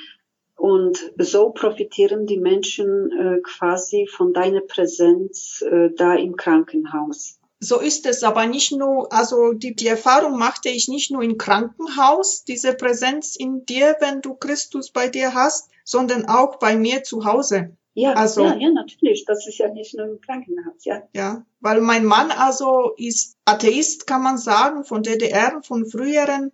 Und 0.56 1.12
so 1.18 1.50
profitieren 1.50 2.26
die 2.26 2.38
Menschen 2.38 3.10
äh, 3.12 3.40
quasi 3.42 4.06
von 4.06 4.32
deiner 4.32 4.62
Präsenz 4.62 5.62
äh, 5.62 5.90
da 5.94 6.14
im 6.14 6.36
Krankenhaus. 6.36 7.38
So 7.58 7.80
ist 7.80 8.04
es 8.06 8.22
aber 8.22 8.46
nicht 8.46 8.72
nur, 8.72 9.12
also 9.12 9.52
die, 9.52 9.74
die 9.74 9.86
Erfahrung 9.86 10.38
machte 10.38 10.68
ich 10.68 10.88
nicht 10.88 11.10
nur 11.10 11.22
im 11.22 11.38
Krankenhaus, 11.38 12.44
diese 12.44 12.74
Präsenz 12.74 13.34
in 13.34 13.64
dir, 13.64 13.96
wenn 14.00 14.20
du 14.20 14.34
Christus 14.34 14.90
bei 14.90 15.08
dir 15.08 15.34
hast, 15.34 15.70
sondern 15.84 16.26
auch 16.26 16.56
bei 16.58 16.76
mir 16.76 17.02
zu 17.02 17.24
Hause. 17.24 17.76
Ja, 17.94 18.12
also, 18.12 18.44
ja, 18.44 18.56
ja, 18.56 18.70
natürlich. 18.70 19.24
Das 19.24 19.46
ist 19.46 19.56
ja 19.56 19.68
nicht 19.68 19.96
nur 19.96 20.06
im 20.06 20.20
Krankenhaus, 20.20 20.84
ja. 20.84 21.02
Ja, 21.14 21.46
weil 21.60 21.80
mein 21.80 22.04
Mann 22.04 22.30
also 22.30 22.92
ist 22.98 23.38
Atheist, 23.46 24.06
kann 24.06 24.22
man 24.22 24.36
sagen, 24.36 24.84
von 24.84 25.02
DDR, 25.02 25.62
von 25.62 25.86
früheren. 25.86 26.52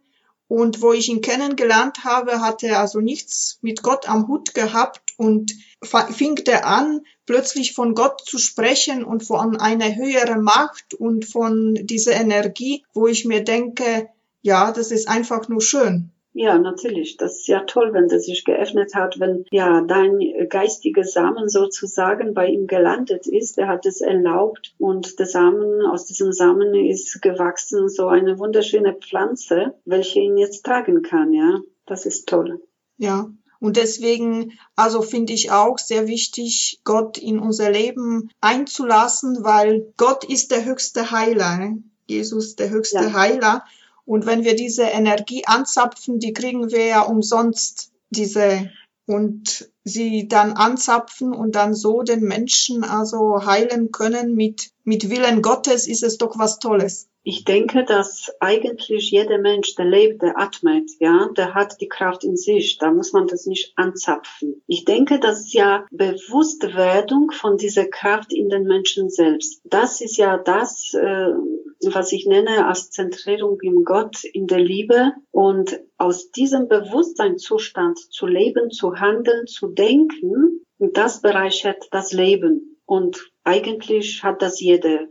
Und 0.52 0.82
wo 0.82 0.92
ich 0.92 1.08
ihn 1.08 1.22
kennengelernt 1.22 2.04
habe, 2.04 2.42
hat 2.42 2.62
er 2.62 2.78
also 2.78 3.00
nichts 3.00 3.58
mit 3.62 3.82
Gott 3.82 4.06
am 4.06 4.28
Hut 4.28 4.52
gehabt 4.52 5.14
und 5.16 5.54
fing 5.82 6.36
er 6.46 6.66
an, 6.66 7.06
plötzlich 7.24 7.72
von 7.72 7.94
Gott 7.94 8.20
zu 8.26 8.36
sprechen 8.36 9.02
und 9.02 9.22
von 9.22 9.56
einer 9.56 9.96
höheren 9.96 10.42
Macht 10.42 10.92
und 10.92 11.24
von 11.24 11.74
dieser 11.84 12.12
Energie, 12.12 12.84
wo 12.92 13.06
ich 13.06 13.24
mir 13.24 13.42
denke, 13.42 14.10
ja, 14.42 14.72
das 14.72 14.90
ist 14.90 15.08
einfach 15.08 15.48
nur 15.48 15.62
schön. 15.62 16.11
Ja, 16.34 16.58
natürlich. 16.58 17.18
Das 17.18 17.40
ist 17.40 17.48
ja 17.48 17.60
toll, 17.60 17.92
wenn 17.92 18.08
der 18.08 18.18
sich 18.18 18.44
geöffnet 18.44 18.94
hat, 18.94 19.20
wenn 19.20 19.44
ja 19.50 19.82
dein 19.82 20.20
geistiger 20.48 21.04
Samen 21.04 21.48
sozusagen 21.48 22.32
bei 22.32 22.46
ihm 22.46 22.66
gelandet 22.66 23.26
ist. 23.26 23.58
Er 23.58 23.68
hat 23.68 23.84
es 23.84 24.00
erlaubt 24.00 24.74
und 24.78 25.18
der 25.18 25.26
Samen, 25.26 25.84
aus 25.84 26.06
diesem 26.06 26.32
Samen 26.32 26.74
ist 26.74 27.20
gewachsen 27.20 27.88
so 27.88 28.06
eine 28.06 28.38
wunderschöne 28.38 28.94
Pflanze, 28.94 29.74
welche 29.84 30.20
ihn 30.20 30.38
jetzt 30.38 30.64
tragen 30.64 31.02
kann, 31.02 31.34
ja. 31.34 31.60
Das 31.84 32.06
ist 32.06 32.28
toll. 32.28 32.62
Ja. 32.96 33.30
Und 33.60 33.76
deswegen, 33.76 34.58
also 34.74 35.02
finde 35.02 35.34
ich 35.34 35.52
auch 35.52 35.78
sehr 35.78 36.08
wichtig, 36.08 36.80
Gott 36.82 37.16
in 37.16 37.38
unser 37.38 37.70
Leben 37.70 38.30
einzulassen, 38.40 39.44
weil 39.44 39.92
Gott 39.96 40.24
ist 40.24 40.50
der 40.50 40.64
höchste 40.64 41.12
Heiler. 41.12 41.58
Ne? 41.58 41.82
Jesus 42.08 42.56
der 42.56 42.70
höchste 42.70 43.04
ja. 43.04 43.12
Heiler. 43.12 43.64
Und 44.04 44.26
wenn 44.26 44.44
wir 44.44 44.56
diese 44.56 44.84
Energie 44.84 45.44
anzapfen, 45.46 46.18
die 46.18 46.32
kriegen 46.32 46.70
wir 46.70 46.86
ja 46.86 47.02
umsonst, 47.02 47.92
diese, 48.10 48.70
und 49.06 49.70
sie 49.84 50.28
dann 50.28 50.52
anzapfen 50.52 51.32
und 51.32 51.54
dann 51.54 51.74
so 51.74 52.02
den 52.02 52.20
Menschen 52.20 52.84
also 52.84 53.44
heilen 53.44 53.90
können 53.90 54.34
mit, 54.34 54.70
mit 54.84 55.10
Willen 55.10 55.42
Gottes, 55.42 55.86
ist 55.86 56.02
es 56.02 56.18
doch 56.18 56.38
was 56.38 56.58
Tolles. 56.58 57.08
Ich 57.24 57.44
denke, 57.44 57.84
dass 57.84 58.32
eigentlich 58.40 59.12
jeder 59.12 59.38
Mensch, 59.38 59.76
der 59.76 59.84
lebt, 59.84 60.22
der 60.22 60.40
atmet, 60.40 60.90
ja, 60.98 61.28
der 61.36 61.54
hat 61.54 61.80
die 61.80 61.88
Kraft 61.88 62.24
in 62.24 62.36
sich. 62.36 62.78
Da 62.78 62.90
muss 62.90 63.12
man 63.12 63.28
das 63.28 63.46
nicht 63.46 63.72
anzapfen. 63.76 64.60
Ich 64.66 64.84
denke, 64.84 65.20
das 65.20 65.42
ist 65.42 65.54
ja 65.54 65.86
Bewusstwerdung 65.92 67.30
von 67.30 67.58
dieser 67.58 67.84
Kraft 67.84 68.32
in 68.32 68.48
den 68.48 68.64
Menschen 68.64 69.08
selbst. 69.08 69.60
Das 69.64 70.00
ist 70.00 70.16
ja 70.16 70.36
das, 70.36 70.94
äh, 70.94 71.28
was 71.84 72.12
ich 72.12 72.26
nenne 72.26 72.66
als 72.66 72.90
Zentrierung 72.90 73.60
im 73.62 73.84
Gott, 73.84 74.24
in 74.24 74.46
der 74.46 74.60
Liebe. 74.60 75.12
Und 75.30 75.80
aus 75.98 76.30
diesem 76.30 76.68
Bewusstseinszustand 76.68 77.98
zu 77.98 78.26
leben, 78.26 78.70
zu 78.70 78.96
handeln, 78.96 79.46
zu 79.46 79.68
denken, 79.68 80.64
das 80.78 81.20
bereichert 81.20 81.88
das 81.90 82.12
Leben. 82.12 82.80
Und 82.86 83.30
eigentlich 83.44 84.22
hat 84.22 84.42
das 84.42 84.60
jeder. 84.60 85.06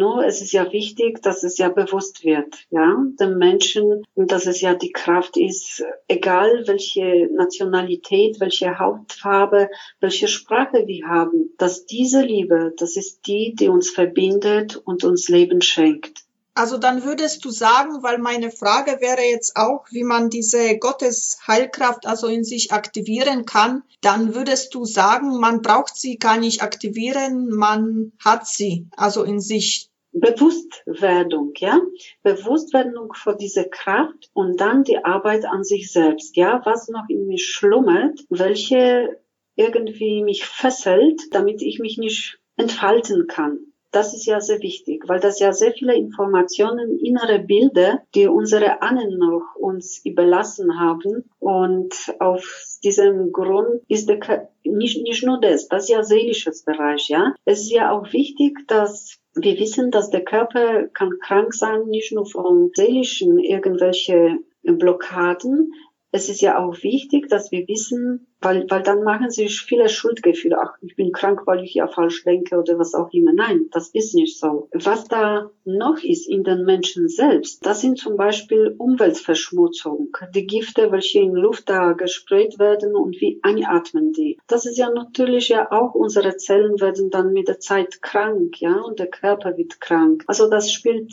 Nur 0.00 0.24
es 0.24 0.40
ist 0.40 0.52
ja 0.52 0.72
wichtig, 0.72 1.20
dass 1.20 1.42
es 1.42 1.58
ja 1.58 1.68
bewusst 1.68 2.24
wird, 2.24 2.66
ja, 2.70 2.96
den 3.20 3.36
Menschen, 3.36 4.02
dass 4.16 4.46
es 4.46 4.62
ja 4.62 4.72
die 4.72 4.92
Kraft 4.92 5.36
ist, 5.36 5.84
egal 6.08 6.64
welche 6.66 7.28
Nationalität, 7.34 8.40
welche 8.40 8.78
Hautfarbe, 8.78 9.68
welche 10.00 10.26
Sprache 10.26 10.86
wir 10.86 11.06
haben, 11.06 11.52
dass 11.58 11.84
diese 11.84 12.22
Liebe, 12.22 12.72
das 12.78 12.96
ist 12.96 13.26
die, 13.26 13.54
die 13.54 13.68
uns 13.68 13.90
verbindet 13.90 14.74
und 14.74 15.04
uns 15.04 15.28
Leben 15.28 15.60
schenkt. 15.60 16.24
Also 16.54 16.78
dann 16.78 17.04
würdest 17.04 17.44
du 17.44 17.50
sagen, 17.50 18.02
weil 18.02 18.18
meine 18.18 18.50
Frage 18.50 19.00
wäre 19.00 19.22
jetzt 19.22 19.56
auch, 19.56 19.84
wie 19.90 20.02
man 20.02 20.30
diese 20.30 20.78
Gottesheilkraft 20.78 22.06
also 22.06 22.26
in 22.26 22.42
sich 22.44 22.72
aktivieren 22.72 23.44
kann, 23.44 23.82
dann 24.00 24.34
würdest 24.34 24.74
du 24.74 24.84
sagen, 24.84 25.38
man 25.38 25.62
braucht 25.62 25.96
sie 25.96 26.18
gar 26.18 26.38
nicht 26.38 26.62
aktivieren, 26.62 27.50
man 27.50 28.12
hat 28.18 28.46
sie 28.46 28.88
also 28.96 29.22
in 29.22 29.40
sich. 29.40 29.89
Bewusstwerdung, 30.12 31.52
ja, 31.56 31.80
Bewusstwerdung 32.22 33.12
vor 33.14 33.36
dieser 33.36 33.64
Kraft 33.64 34.30
und 34.32 34.60
dann 34.60 34.84
die 34.84 35.04
Arbeit 35.04 35.44
an 35.44 35.64
sich 35.64 35.92
selbst, 35.92 36.36
ja, 36.36 36.60
was 36.64 36.88
noch 36.88 37.08
in 37.08 37.26
mir 37.26 37.38
schlummert, 37.38 38.20
welche 38.28 39.20
irgendwie 39.56 40.22
mich 40.22 40.44
fesselt, 40.44 41.20
damit 41.32 41.62
ich 41.62 41.78
mich 41.78 41.98
nicht 41.98 42.40
entfalten 42.56 43.26
kann. 43.26 43.58
Das 43.92 44.14
ist 44.14 44.24
ja 44.26 44.40
sehr 44.40 44.60
wichtig, 44.60 45.08
weil 45.08 45.18
das 45.18 45.40
ja 45.40 45.52
sehr 45.52 45.72
viele 45.72 45.96
Informationen, 45.96 46.96
innere 46.98 47.40
Bilder, 47.40 48.02
die 48.14 48.28
unsere 48.28 48.82
Ahnen 48.82 49.18
noch 49.18 49.56
uns 49.56 50.00
überlassen 50.04 50.78
haben. 50.78 51.28
Und 51.40 52.14
auf 52.20 52.78
diesem 52.84 53.32
Grund 53.32 53.82
ist 53.88 54.08
der, 54.08 54.48
nicht, 54.62 55.02
nicht 55.02 55.24
nur 55.24 55.40
das, 55.40 55.66
das 55.68 55.84
ist 55.84 55.88
ja 55.88 56.02
seelisches 56.04 56.62
Bereich, 56.62 57.08
ja. 57.08 57.34
Es 57.44 57.62
ist 57.62 57.72
ja 57.72 57.90
auch 57.90 58.12
wichtig, 58.12 58.58
dass 58.68 59.18
wir 59.34 59.58
wissen, 59.58 59.90
dass 59.90 60.10
der 60.10 60.24
Körper 60.24 60.88
kann 60.88 61.18
krank 61.20 61.54
sein, 61.54 61.86
nicht 61.86 62.12
nur 62.12 62.26
von 62.26 62.70
seelischen 62.74 63.38
irgendwelche 63.38 64.38
Blockaden, 64.62 65.72
es 66.12 66.28
ist 66.28 66.40
ja 66.40 66.58
auch 66.58 66.82
wichtig, 66.82 67.28
dass 67.28 67.52
wir 67.52 67.66
wissen, 67.68 68.26
weil, 68.40 68.66
weil 68.68 68.82
dann 68.82 69.02
machen 69.02 69.30
sich 69.30 69.60
viele 69.60 69.88
Schuldgefühle, 69.88 70.56
ach, 70.60 70.74
ich 70.80 70.96
bin 70.96 71.12
krank, 71.12 71.42
weil 71.46 71.62
ich 71.62 71.74
ja 71.74 71.86
falsch 71.86 72.24
denke 72.24 72.58
oder 72.58 72.78
was 72.78 72.94
auch 72.94 73.12
immer. 73.12 73.32
Nein, 73.32 73.66
das 73.70 73.90
ist 73.90 74.14
nicht 74.14 74.38
so. 74.38 74.68
Was 74.72 75.04
da 75.04 75.50
noch 75.64 76.02
ist 76.02 76.28
in 76.28 76.42
den 76.42 76.64
Menschen 76.64 77.08
selbst, 77.08 77.64
das 77.64 77.80
sind 77.80 77.98
zum 77.98 78.16
Beispiel 78.16 78.74
Umweltverschmutzung, 78.78 80.16
die 80.34 80.46
Gifte, 80.46 80.90
welche 80.90 81.20
in 81.20 81.34
Luft 81.34 81.68
da 81.68 81.92
gesprayt 81.92 82.58
werden 82.58 82.96
und 82.96 83.20
wie 83.20 83.38
einatmen 83.42 84.12
die. 84.12 84.38
Das 84.46 84.66
ist 84.66 84.78
ja 84.78 84.90
natürlich 84.90 85.50
ja 85.50 85.70
auch, 85.70 85.94
unsere 85.94 86.36
Zellen 86.36 86.80
werden 86.80 87.10
dann 87.10 87.32
mit 87.32 87.48
der 87.48 87.60
Zeit 87.60 88.02
krank, 88.02 88.60
ja, 88.60 88.80
und 88.80 88.98
der 88.98 89.08
Körper 89.08 89.56
wird 89.56 89.80
krank. 89.80 90.24
Also 90.26 90.48
das 90.48 90.72
spielt, 90.72 91.12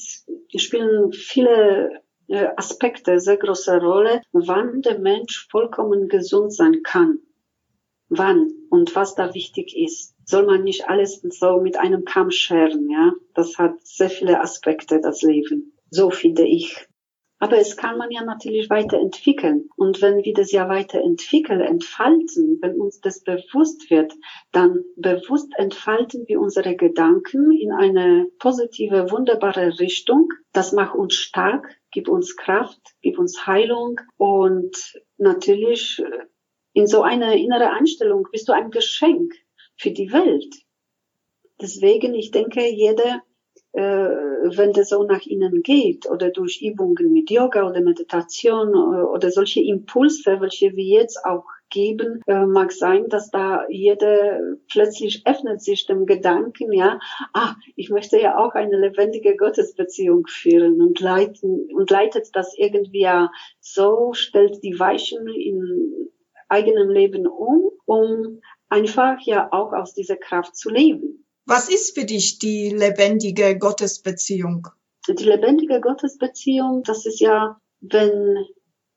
spielen 0.55 1.11
viele 1.11 2.01
Aspekte 2.29 3.19
sehr 3.19 3.37
große 3.37 3.79
Rolle, 3.79 4.21
wann 4.31 4.81
der 4.81 4.99
Mensch 4.99 5.47
vollkommen 5.49 6.07
gesund 6.07 6.53
sein 6.53 6.81
kann. 6.83 7.19
Wann 8.09 8.51
und 8.69 8.95
was 8.95 9.15
da 9.15 9.33
wichtig 9.33 9.75
ist. 9.75 10.15
Soll 10.25 10.45
man 10.45 10.63
nicht 10.63 10.89
alles 10.89 11.21
so 11.21 11.59
mit 11.59 11.77
einem 11.77 12.05
Kamm 12.05 12.31
scheren, 12.31 12.89
ja? 12.89 13.13
Das 13.33 13.57
hat 13.57 13.75
sehr 13.85 14.09
viele 14.09 14.41
Aspekte, 14.41 14.99
das 15.01 15.21
Leben. 15.21 15.73
So 15.89 16.09
finde 16.09 16.45
ich. 16.45 16.86
Aber 17.39 17.59
es 17.59 17.77
kann 17.77 17.97
man 17.97 18.09
ja 18.09 18.23
natürlich 18.23 18.69
weiterentwickeln. 18.69 19.69
Und 19.75 20.01
wenn 20.01 20.23
wir 20.23 20.33
das 20.33 20.51
ja 20.51 20.67
weiterentwickeln, 20.69 21.61
entfalten, 21.61 22.57
wenn 22.61 22.81
uns 22.81 22.99
das 22.99 23.23
bewusst 23.23 23.91
wird, 23.91 24.13
dann 24.51 24.83
bewusst 24.95 25.53
entfalten 25.57 26.27
wir 26.27 26.39
unsere 26.39 26.75
Gedanken 26.75 27.51
in 27.51 27.71
eine 27.71 28.27
positive, 28.39 29.11
wunderbare 29.11 29.79
Richtung. 29.79 30.29
Das 30.51 30.71
macht 30.71 30.95
uns 30.95 31.13
stark, 31.13 31.77
gibt 31.91 32.09
uns 32.09 32.35
Kraft, 32.35 32.81
gibt 33.01 33.19
uns 33.19 33.45
Heilung 33.45 34.01
und 34.17 34.99
natürlich 35.17 35.99
äh, 35.99 36.25
in 36.73 36.87
so 36.87 37.03
einer 37.03 37.33
innere 37.33 37.71
Einstellung 37.71 38.27
bist 38.31 38.47
du 38.47 38.53
ein 38.53 38.71
Geschenk 38.71 39.33
für 39.75 39.91
die 39.91 40.11
Welt. 40.11 40.55
Deswegen, 41.61 42.13
ich 42.13 42.31
denke, 42.31 42.67
jeder 42.67 43.23
wenn 43.73 44.73
das 44.73 44.89
so 44.89 45.03
nach 45.03 45.25
innen 45.25 45.61
geht 45.61 46.09
oder 46.09 46.29
durch 46.29 46.61
Übungen 46.61 47.11
mit 47.11 47.29
Yoga 47.29 47.67
oder 47.67 47.81
Meditation 47.81 48.69
äh, 48.69 49.03
oder 49.03 49.31
solche 49.31 49.61
Impulse, 49.61 50.39
welche 50.39 50.75
wir 50.75 50.99
jetzt 50.99 51.23
auch 51.25 51.45
geben, 51.69 52.21
äh, 52.27 52.45
mag 52.45 52.71
sein, 52.71 53.09
dass 53.09 53.29
da 53.29 53.67
jeder 53.69 54.39
plötzlich 54.71 55.27
öffnet 55.27 55.61
sich 55.61 55.85
dem 55.85 56.05
Gedanken, 56.05 56.71
ja, 56.71 56.99
ah, 57.33 57.55
ich 57.75 57.89
möchte 57.89 58.19
ja 58.19 58.37
auch 58.37 58.53
eine 58.53 58.77
lebendige 58.79 59.35
Gottesbeziehung 59.35 60.27
führen 60.27 60.81
und 60.81 60.99
leiten 60.99 61.67
und 61.75 61.89
leitet 61.89 62.29
das 62.33 62.57
irgendwie 62.57 63.01
ja 63.01 63.29
so, 63.59 64.13
stellt 64.13 64.63
die 64.63 64.79
Weichen 64.79 65.27
in 65.27 66.09
eigenem 66.47 66.89
Leben 66.89 67.27
um, 67.27 67.71
um 67.85 68.39
einfach 68.69 69.19
ja 69.21 69.49
auch 69.51 69.73
aus 69.73 69.93
dieser 69.93 70.15
Kraft 70.15 70.55
zu 70.55 70.69
leben. 70.69 71.26
Was 71.49 71.69
ist 71.69 71.97
für 71.97 72.03
dich 72.03 72.39
die 72.39 72.71
lebendige 72.71 73.57
Gottesbeziehung? 73.57 74.67
Die 75.07 75.23
lebendige 75.23 75.79
Gottesbeziehung, 75.79 76.83
das 76.83 77.05
ist 77.05 77.21
ja, 77.21 77.57
wenn 77.79 78.45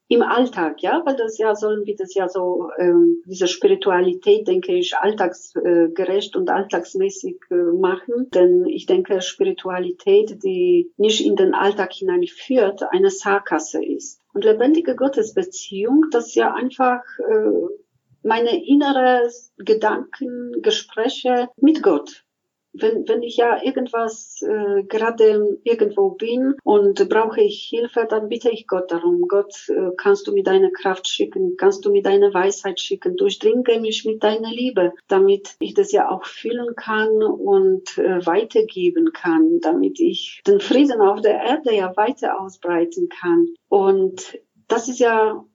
im 0.09 0.21
Alltag, 0.21 0.83
ja, 0.83 1.01
weil 1.05 1.15
das 1.15 1.37
ja 1.37 1.55
sollen 1.55 1.85
wir 1.85 1.95
das 1.95 2.13
ja 2.13 2.27
so, 2.27 2.69
ähm, 2.77 3.23
diese 3.25 3.47
Spiritualität, 3.47 4.49
denke 4.49 4.73
ich, 4.73 4.97
alltagsgerecht 4.97 6.35
und 6.35 6.49
alltagsmäßig 6.49 7.37
äh, 7.51 7.55
machen. 7.55 8.29
Denn 8.33 8.65
ich 8.65 8.85
denke, 8.85 9.21
Spiritualität, 9.21 10.43
die 10.43 10.91
nicht 10.97 11.25
in 11.25 11.37
den 11.37 11.53
Alltag 11.53 11.93
hineinführt, 11.93 12.83
eine 12.91 13.11
Sackgasse 13.11 13.81
ist. 13.81 14.19
Und 14.33 14.43
lebendige 14.43 14.97
Gottesbeziehung, 14.97 16.07
das 16.11 16.35
ja 16.35 16.53
einfach 16.53 16.99
äh, 17.19 18.27
meine 18.27 18.65
innere 18.67 19.29
Gedanken, 19.55 20.61
Gespräche 20.61 21.47
mit 21.55 21.81
Gott 21.81 22.25
wenn, 22.73 23.07
wenn 23.07 23.23
ich 23.23 23.37
ja 23.37 23.61
irgendwas 23.63 24.41
äh, 24.41 24.83
gerade 24.83 25.59
irgendwo 25.63 26.11
bin 26.11 26.55
und 26.63 27.09
brauche 27.09 27.41
ich 27.41 27.67
Hilfe, 27.69 28.07
dann 28.09 28.29
bitte 28.29 28.49
ich 28.49 28.67
Gott 28.67 28.91
darum. 28.91 29.27
Gott, 29.27 29.53
äh, 29.69 29.91
kannst 29.97 30.27
du 30.27 30.33
mir 30.33 30.43
deine 30.43 30.71
Kraft 30.71 31.07
schicken? 31.07 31.57
Kannst 31.57 31.85
du 31.85 31.91
mir 31.91 32.01
deine 32.01 32.33
Weisheit 32.33 32.79
schicken? 32.79 33.17
Durchdringe 33.17 33.79
mich 33.79 34.05
mit 34.05 34.23
deiner 34.23 34.49
Liebe, 34.49 34.93
damit 35.07 35.55
ich 35.59 35.73
das 35.73 35.91
ja 35.91 36.09
auch 36.09 36.25
fühlen 36.25 36.75
kann 36.75 37.21
und 37.23 37.97
äh, 37.97 38.25
weitergeben 38.25 39.11
kann, 39.13 39.59
damit 39.61 39.99
ich 39.99 40.41
den 40.47 40.59
Frieden 40.59 41.01
auf 41.01 41.21
der 41.21 41.41
Erde 41.43 41.75
ja 41.75 41.95
weiter 41.97 42.39
ausbreiten 42.39 43.09
kann. 43.09 43.47
Und 43.67 44.39
das 44.67 44.87
ist 44.87 44.99
ja 44.99 45.45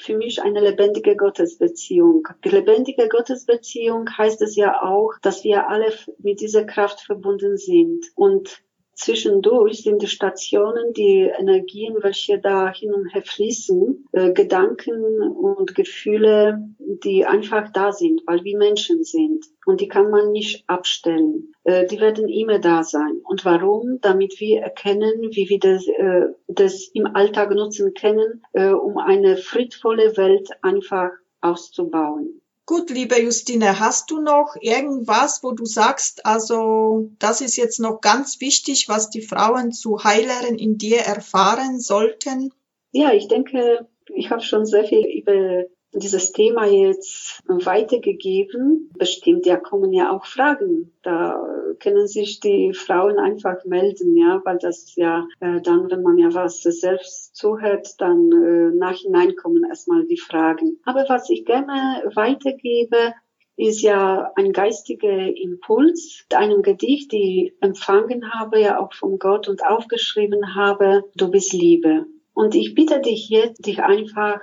für 0.00 0.16
mich 0.16 0.42
eine 0.42 0.60
lebendige 0.60 1.16
Gottesbeziehung. 1.16 2.26
Die 2.44 2.48
lebendige 2.48 3.08
Gottesbeziehung 3.08 4.08
heißt 4.16 4.42
es 4.42 4.56
ja 4.56 4.82
auch, 4.82 5.12
dass 5.22 5.44
wir 5.44 5.68
alle 5.68 5.92
mit 6.18 6.40
dieser 6.40 6.64
Kraft 6.64 7.00
verbunden 7.00 7.56
sind. 7.56 8.06
Und 8.14 8.62
Zwischendurch 9.00 9.82
sind 9.82 10.02
die 10.02 10.08
Stationen, 10.08 10.92
die 10.92 11.20
Energien, 11.20 11.96
welche 12.02 12.38
da 12.38 12.70
hin 12.70 12.92
und 12.92 13.08
her 13.14 13.22
fließen, 13.22 14.08
äh, 14.12 14.32
Gedanken 14.34 15.22
und 15.22 15.74
Gefühle, 15.74 16.68
die 16.78 17.24
einfach 17.24 17.72
da 17.72 17.92
sind, 17.92 18.20
weil 18.26 18.44
wir 18.44 18.58
Menschen 18.58 19.02
sind. 19.02 19.46
Und 19.64 19.80
die 19.80 19.88
kann 19.88 20.10
man 20.10 20.32
nicht 20.32 20.68
abstellen. 20.68 21.54
Äh, 21.64 21.86
die 21.86 21.98
werden 21.98 22.28
immer 22.28 22.58
da 22.58 22.82
sein. 22.82 23.22
Und 23.24 23.46
warum? 23.46 24.00
Damit 24.02 24.38
wir 24.38 24.60
erkennen, 24.60 25.30
wie 25.30 25.48
wir 25.48 25.58
das, 25.58 25.88
äh, 25.88 26.26
das 26.48 26.90
im 26.92 27.06
Alltag 27.06 27.52
nutzen 27.52 27.94
können, 27.94 28.42
äh, 28.52 28.68
um 28.68 28.98
eine 28.98 29.38
friedvolle 29.38 30.18
Welt 30.18 30.50
einfach 30.60 31.08
auszubauen. 31.40 32.42
Gut, 32.70 32.88
liebe 32.88 33.20
Justine, 33.20 33.80
hast 33.80 34.12
du 34.12 34.20
noch 34.20 34.54
irgendwas, 34.60 35.42
wo 35.42 35.50
du 35.50 35.64
sagst, 35.64 36.24
also 36.24 37.10
das 37.18 37.40
ist 37.40 37.56
jetzt 37.56 37.80
noch 37.80 38.00
ganz 38.00 38.40
wichtig, 38.40 38.88
was 38.88 39.10
die 39.10 39.22
Frauen 39.22 39.72
zu 39.72 40.04
Heileren 40.04 40.56
in 40.56 40.78
dir 40.78 40.98
erfahren 40.98 41.80
sollten? 41.80 42.52
Ja, 42.92 43.12
ich 43.12 43.26
denke, 43.26 43.88
ich 44.14 44.30
habe 44.30 44.42
schon 44.42 44.66
sehr 44.66 44.84
viel 44.84 45.04
über 45.04 45.64
dieses 45.92 46.32
Thema 46.32 46.66
jetzt 46.66 47.40
weitergegeben. 47.46 48.90
Bestimmt, 48.96 49.46
ja, 49.46 49.56
kommen 49.56 49.92
ja 49.92 50.12
auch 50.12 50.24
Fragen. 50.24 50.92
Da 51.02 51.42
können 51.80 52.06
sich 52.06 52.40
die 52.40 52.72
Frauen 52.74 53.18
einfach 53.18 53.64
melden, 53.64 54.16
ja, 54.16 54.40
weil 54.44 54.58
das 54.58 54.94
ja 54.96 55.26
äh, 55.40 55.60
dann, 55.60 55.90
wenn 55.90 56.02
man 56.02 56.18
ja 56.18 56.32
was 56.32 56.62
selbst 56.62 57.34
zuhört, 57.34 58.00
dann 58.00 58.30
äh, 58.30 58.76
nachhinein 58.76 59.34
kommen 59.36 59.64
erstmal 59.64 60.06
die 60.06 60.18
Fragen. 60.18 60.78
Aber 60.84 61.04
was 61.08 61.28
ich 61.30 61.44
gerne 61.44 62.02
weitergebe, 62.14 63.14
ist 63.56 63.82
ja 63.82 64.32
ein 64.36 64.52
geistiger 64.52 65.36
Impuls, 65.36 66.24
einem 66.34 66.62
Gedicht, 66.62 67.12
die 67.12 67.54
empfangen 67.60 68.32
habe, 68.32 68.60
ja 68.60 68.80
auch 68.80 68.94
von 68.94 69.18
Gott 69.18 69.48
und 69.48 69.66
aufgeschrieben 69.66 70.54
habe, 70.54 71.04
du 71.14 71.30
bist 71.30 71.52
Liebe. 71.52 72.06
Und 72.32 72.54
ich 72.54 72.74
bitte 72.74 73.00
dich 73.00 73.28
jetzt, 73.28 73.66
dich 73.66 73.82
einfach 73.82 74.40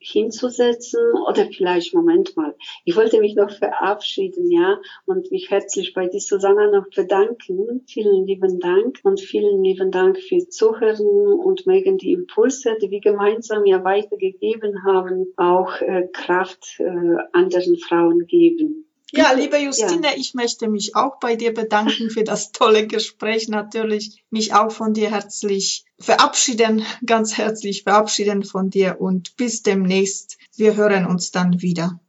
hinzusetzen 0.00 1.00
oder 1.28 1.46
vielleicht, 1.46 1.94
Moment 1.94 2.36
mal, 2.36 2.56
ich 2.84 2.96
wollte 2.96 3.20
mich 3.20 3.34
noch 3.34 3.50
verabschieden, 3.50 4.50
ja, 4.50 4.80
und 5.06 5.30
mich 5.30 5.50
herzlich 5.50 5.92
bei 5.94 6.08
dir 6.08 6.20
Susanna 6.20 6.70
noch 6.70 6.88
bedanken. 6.88 7.84
Vielen 7.86 8.26
lieben 8.26 8.58
Dank 8.60 9.00
und 9.04 9.20
vielen 9.20 9.62
lieben 9.62 9.90
Dank 9.90 10.18
fürs 10.18 10.48
Zuhören 10.48 11.06
und 11.06 11.66
mögen 11.66 11.98
die 11.98 12.12
Impulse, 12.12 12.76
die 12.80 12.90
wir 12.90 13.00
gemeinsam 13.00 13.66
ja 13.66 13.84
weitergegeben 13.84 14.84
haben, 14.84 15.32
auch 15.36 15.80
äh, 15.80 16.08
Kraft 16.12 16.76
äh, 16.78 17.16
anderen 17.32 17.76
Frauen 17.76 18.26
geben. 18.26 18.89
Ja, 19.12 19.32
liebe 19.32 19.58
Justine, 19.58 20.08
ja. 20.08 20.16
ich 20.16 20.34
möchte 20.34 20.68
mich 20.68 20.94
auch 20.94 21.18
bei 21.18 21.34
dir 21.34 21.52
bedanken 21.52 22.10
für 22.10 22.22
das 22.22 22.52
tolle 22.52 22.86
Gespräch. 22.86 23.48
Natürlich 23.48 24.22
mich 24.30 24.54
auch 24.54 24.70
von 24.70 24.94
dir 24.94 25.10
herzlich 25.10 25.84
verabschieden, 25.98 26.84
ganz 27.06 27.36
herzlich 27.36 27.82
verabschieden 27.82 28.44
von 28.44 28.70
dir 28.70 29.00
und 29.00 29.36
bis 29.36 29.62
demnächst. 29.62 30.38
Wir 30.56 30.76
hören 30.76 31.06
uns 31.06 31.32
dann 31.32 31.60
wieder. 31.60 32.00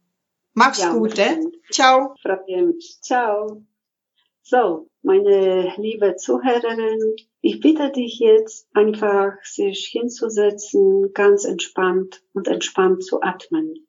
Mach's 0.54 0.82
ja, 0.82 0.92
gut, 0.92 1.18
eh? 1.18 1.38
Ciao. 1.70 2.14
Ciao. 3.00 3.62
So, 4.42 4.88
meine 5.02 5.72
liebe 5.78 6.16
Zuhörerin, 6.16 7.16
ich 7.40 7.60
bitte 7.60 7.90
dich 7.90 8.18
jetzt 8.18 8.68
einfach, 8.74 9.32
sich 9.44 9.86
hinzusetzen, 9.86 11.12
ganz 11.14 11.44
entspannt 11.44 12.22
und 12.32 12.48
entspannt 12.48 13.04
zu 13.04 13.22
atmen 13.22 13.86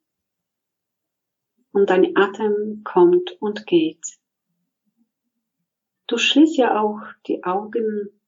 und 1.74 1.90
dein 1.90 2.16
Atem 2.16 2.84
kommt 2.84 3.36
und 3.42 3.66
geht. 3.66 4.20
Du 6.08 6.18
schließt 6.18 6.56
ja 6.58 6.80
auch 6.80 7.02
die 7.26 7.44
Augen. 7.44 8.22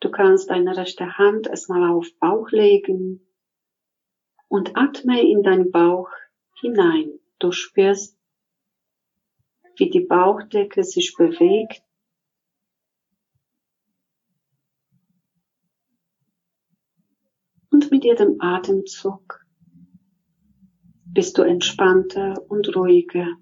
Du 0.00 0.10
kannst 0.10 0.50
deine 0.50 0.76
rechte 0.76 1.16
Hand 1.18 1.46
erstmal 1.48 1.90
auf 1.90 2.06
Bauch 2.20 2.50
legen 2.50 3.26
und 4.48 4.76
atme 4.76 5.22
in 5.22 5.42
deinen 5.42 5.70
Bauch 5.70 6.10
hinein. 6.60 7.18
Du 7.38 7.50
spürst, 7.50 8.18
wie 9.76 9.88
die 9.88 10.00
Bauchdecke 10.00 10.84
sich 10.84 11.14
bewegt. 11.16 11.82
Und 17.70 17.90
mit 17.90 18.04
jedem 18.04 18.40
Atemzug 18.40 19.47
bist 21.12 21.38
du 21.38 21.42
entspannter 21.42 22.42
und 22.48 22.74
ruhiger. 22.76 23.36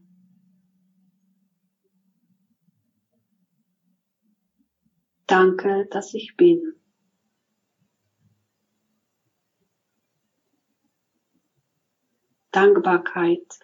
Danke, 5.26 5.86
dass 5.90 6.14
ich 6.14 6.36
bin. 6.36 6.74
Dankbarkeit 12.52 13.60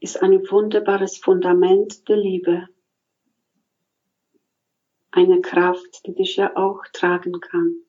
ist 0.00 0.22
ein 0.22 0.32
wunderbares 0.50 1.16
Fundament 1.16 2.08
der 2.08 2.16
Liebe. 2.16 2.68
Eine 5.10 5.40
Kraft, 5.40 6.06
die 6.06 6.14
dich 6.14 6.36
ja 6.36 6.56
auch 6.56 6.82
tragen 6.92 7.40
kann. 7.40 7.82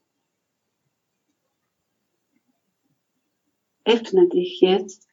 Öffne 3.92 4.30
dich 4.30 4.62
jetzt, 4.62 5.06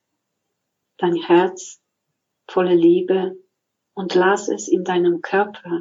dein 0.99 1.17
Herz 1.17 1.81
voller 2.49 2.77
Liebe 2.77 3.37
und 3.95 4.15
lass 4.15 4.49
es 4.49 4.69
in 4.69 4.85
deinem 4.85 5.21
Körper 5.21 5.81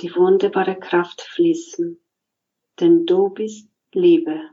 die 0.00 0.12
wunderbare 0.16 0.76
Kraft 0.80 1.20
fließen, 1.20 2.00
denn 2.80 3.06
du 3.06 3.28
bist 3.28 3.68
Liebe. 3.92 4.50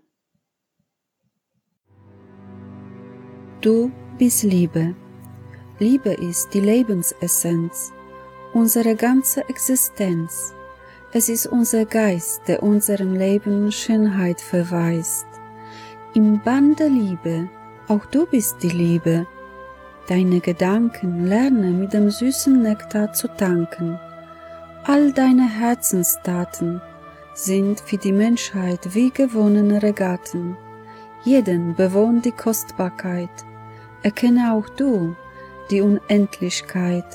Du 3.62 3.92
bist 4.20 4.44
Liebe. 4.44 4.96
Liebe 5.80 6.14
ist 6.14 6.54
die 6.54 6.60
Lebensessenz, 6.60 7.94
unsere 8.54 8.96
ganze 8.96 9.42
Existenz. 9.50 10.54
Es 11.14 11.30
ist 11.30 11.48
unser 11.48 11.86
Geist, 11.86 12.48
der 12.48 12.62
unserem 12.62 13.16
Leben 13.16 13.72
Schönheit 13.72 14.40
verweist 14.40 15.26
im 16.14 16.40
Band 16.42 16.80
der 16.80 16.90
Liebe, 16.90 17.50
auch 17.88 18.06
du 18.06 18.26
bist 18.26 18.64
die 18.64 18.70
Liebe. 18.70 19.28
Deine 20.08 20.40
Gedanken 20.40 21.26
lerne 21.26 21.72
mit 21.72 21.94
dem 21.94 22.10
süßen 22.10 22.62
Nektar 22.62 23.14
zu 23.14 23.28
tanken. 23.28 24.00
All 24.84 25.12
deine 25.12 25.48
Herzenstaten 25.50 26.82
sind 27.34 27.80
für 27.80 27.98
die 27.98 28.14
Menschheit 28.14 28.96
wie 28.96 29.12
gewonnene 29.12 29.84
Regatten. 29.84 30.58
Jeden 31.24 31.76
bewohnt 31.76 32.26
die 32.26 32.32
Kostbarkeit. 32.32 33.30
Erkenne 34.02 34.54
auch 34.54 34.70
du 34.70 35.16
die 35.70 35.82
Unendlichkeit. 35.82 37.06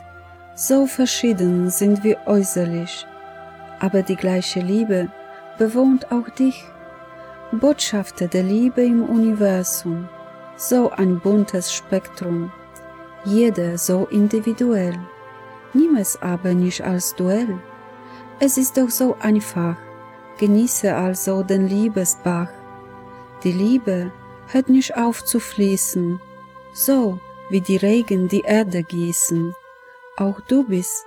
So 0.54 0.86
verschieden 0.86 1.70
sind 1.70 2.04
wir 2.04 2.18
äußerlich, 2.26 3.06
aber 3.80 4.02
die 4.02 4.16
gleiche 4.16 4.60
Liebe 4.60 5.08
bewohnt 5.58 6.12
auch 6.12 6.28
dich 6.28 6.64
Botschafter 7.58 8.28
der 8.28 8.42
Liebe 8.42 8.82
im 8.82 9.02
Universum, 9.04 10.08
so 10.56 10.90
ein 10.90 11.20
buntes 11.20 11.72
Spektrum, 11.72 12.50
jeder 13.24 13.76
so 13.76 14.06
individuell. 14.06 14.98
Nimm 15.74 15.96
es 15.96 16.20
aber 16.20 16.54
nicht 16.54 16.82
als 16.82 17.14
Duell. 17.14 17.58
Es 18.40 18.56
ist 18.56 18.76
doch 18.76 18.90
so 18.90 19.16
einfach, 19.20 19.76
Genieße 20.38 20.94
also 20.94 21.42
den 21.42 21.68
Liebesbach. 21.68 22.48
Die 23.44 23.52
Liebe 23.52 24.10
hört 24.48 24.68
nicht 24.68 24.96
auf 24.96 25.24
zu 25.24 25.38
fließen, 25.38 26.20
so 26.72 27.20
wie 27.50 27.60
die 27.60 27.76
Regen 27.76 28.28
die 28.28 28.40
Erde 28.40 28.82
gießen. 28.82 29.54
Auch 30.16 30.40
du 30.40 30.64
bist 30.64 31.04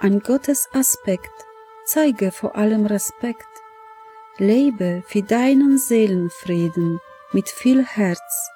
ein 0.00 0.20
Gottesaspekt, 0.20 1.32
zeige 1.84 2.32
vor 2.32 2.56
allem 2.56 2.86
Respekt. 2.86 3.46
Lebe 4.38 5.04
für 5.06 5.22
deinen 5.22 5.78
Seelenfrieden 5.78 7.00
mit 7.30 7.48
viel 7.48 7.84
Herz, 7.84 8.50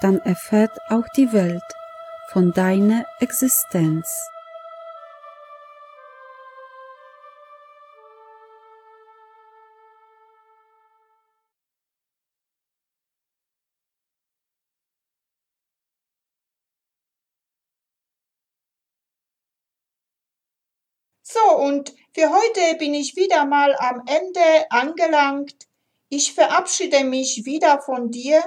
dann 0.00 0.18
erfährt 0.20 0.72
auch 0.88 1.06
die 1.16 1.32
Welt 1.34 1.62
von 2.32 2.52
deiner 2.52 3.04
Existenz. 3.20 4.08
So, 21.22 21.38
und 21.58 21.92
für 22.14 22.30
heute 22.30 22.76
bin 22.78 22.94
ich 22.94 23.16
wieder 23.16 23.44
mal 23.44 23.76
am 23.78 24.02
Ende 24.06 24.70
angelangt. 24.70 25.66
Ich 26.08 26.32
verabschiede 26.34 27.04
mich 27.04 27.44
wieder 27.44 27.80
von 27.80 28.10
dir. 28.10 28.42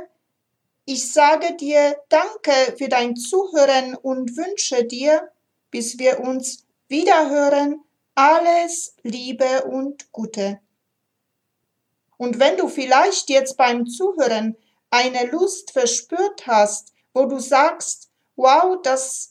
Ich 0.85 1.11
sage 1.11 1.55
dir 1.55 1.95
Danke 2.09 2.75
für 2.77 2.89
dein 2.89 3.15
Zuhören 3.15 3.95
und 3.95 4.35
wünsche 4.35 4.83
dir, 4.83 5.31
bis 5.69 5.99
wir 5.99 6.19
uns 6.19 6.65
wiederhören, 6.87 7.83
alles 8.15 8.95
Liebe 9.03 9.63
und 9.63 10.11
Gute. 10.11 10.59
Und 12.17 12.39
wenn 12.39 12.57
du 12.57 12.67
vielleicht 12.67 13.29
jetzt 13.29 13.57
beim 13.57 13.87
Zuhören 13.87 14.57
eine 14.89 15.25
Lust 15.27 15.71
verspürt 15.71 16.45
hast, 16.45 16.93
wo 17.13 17.25
du 17.25 17.39
sagst, 17.39 18.11
wow, 18.35 18.77
das 18.83 19.30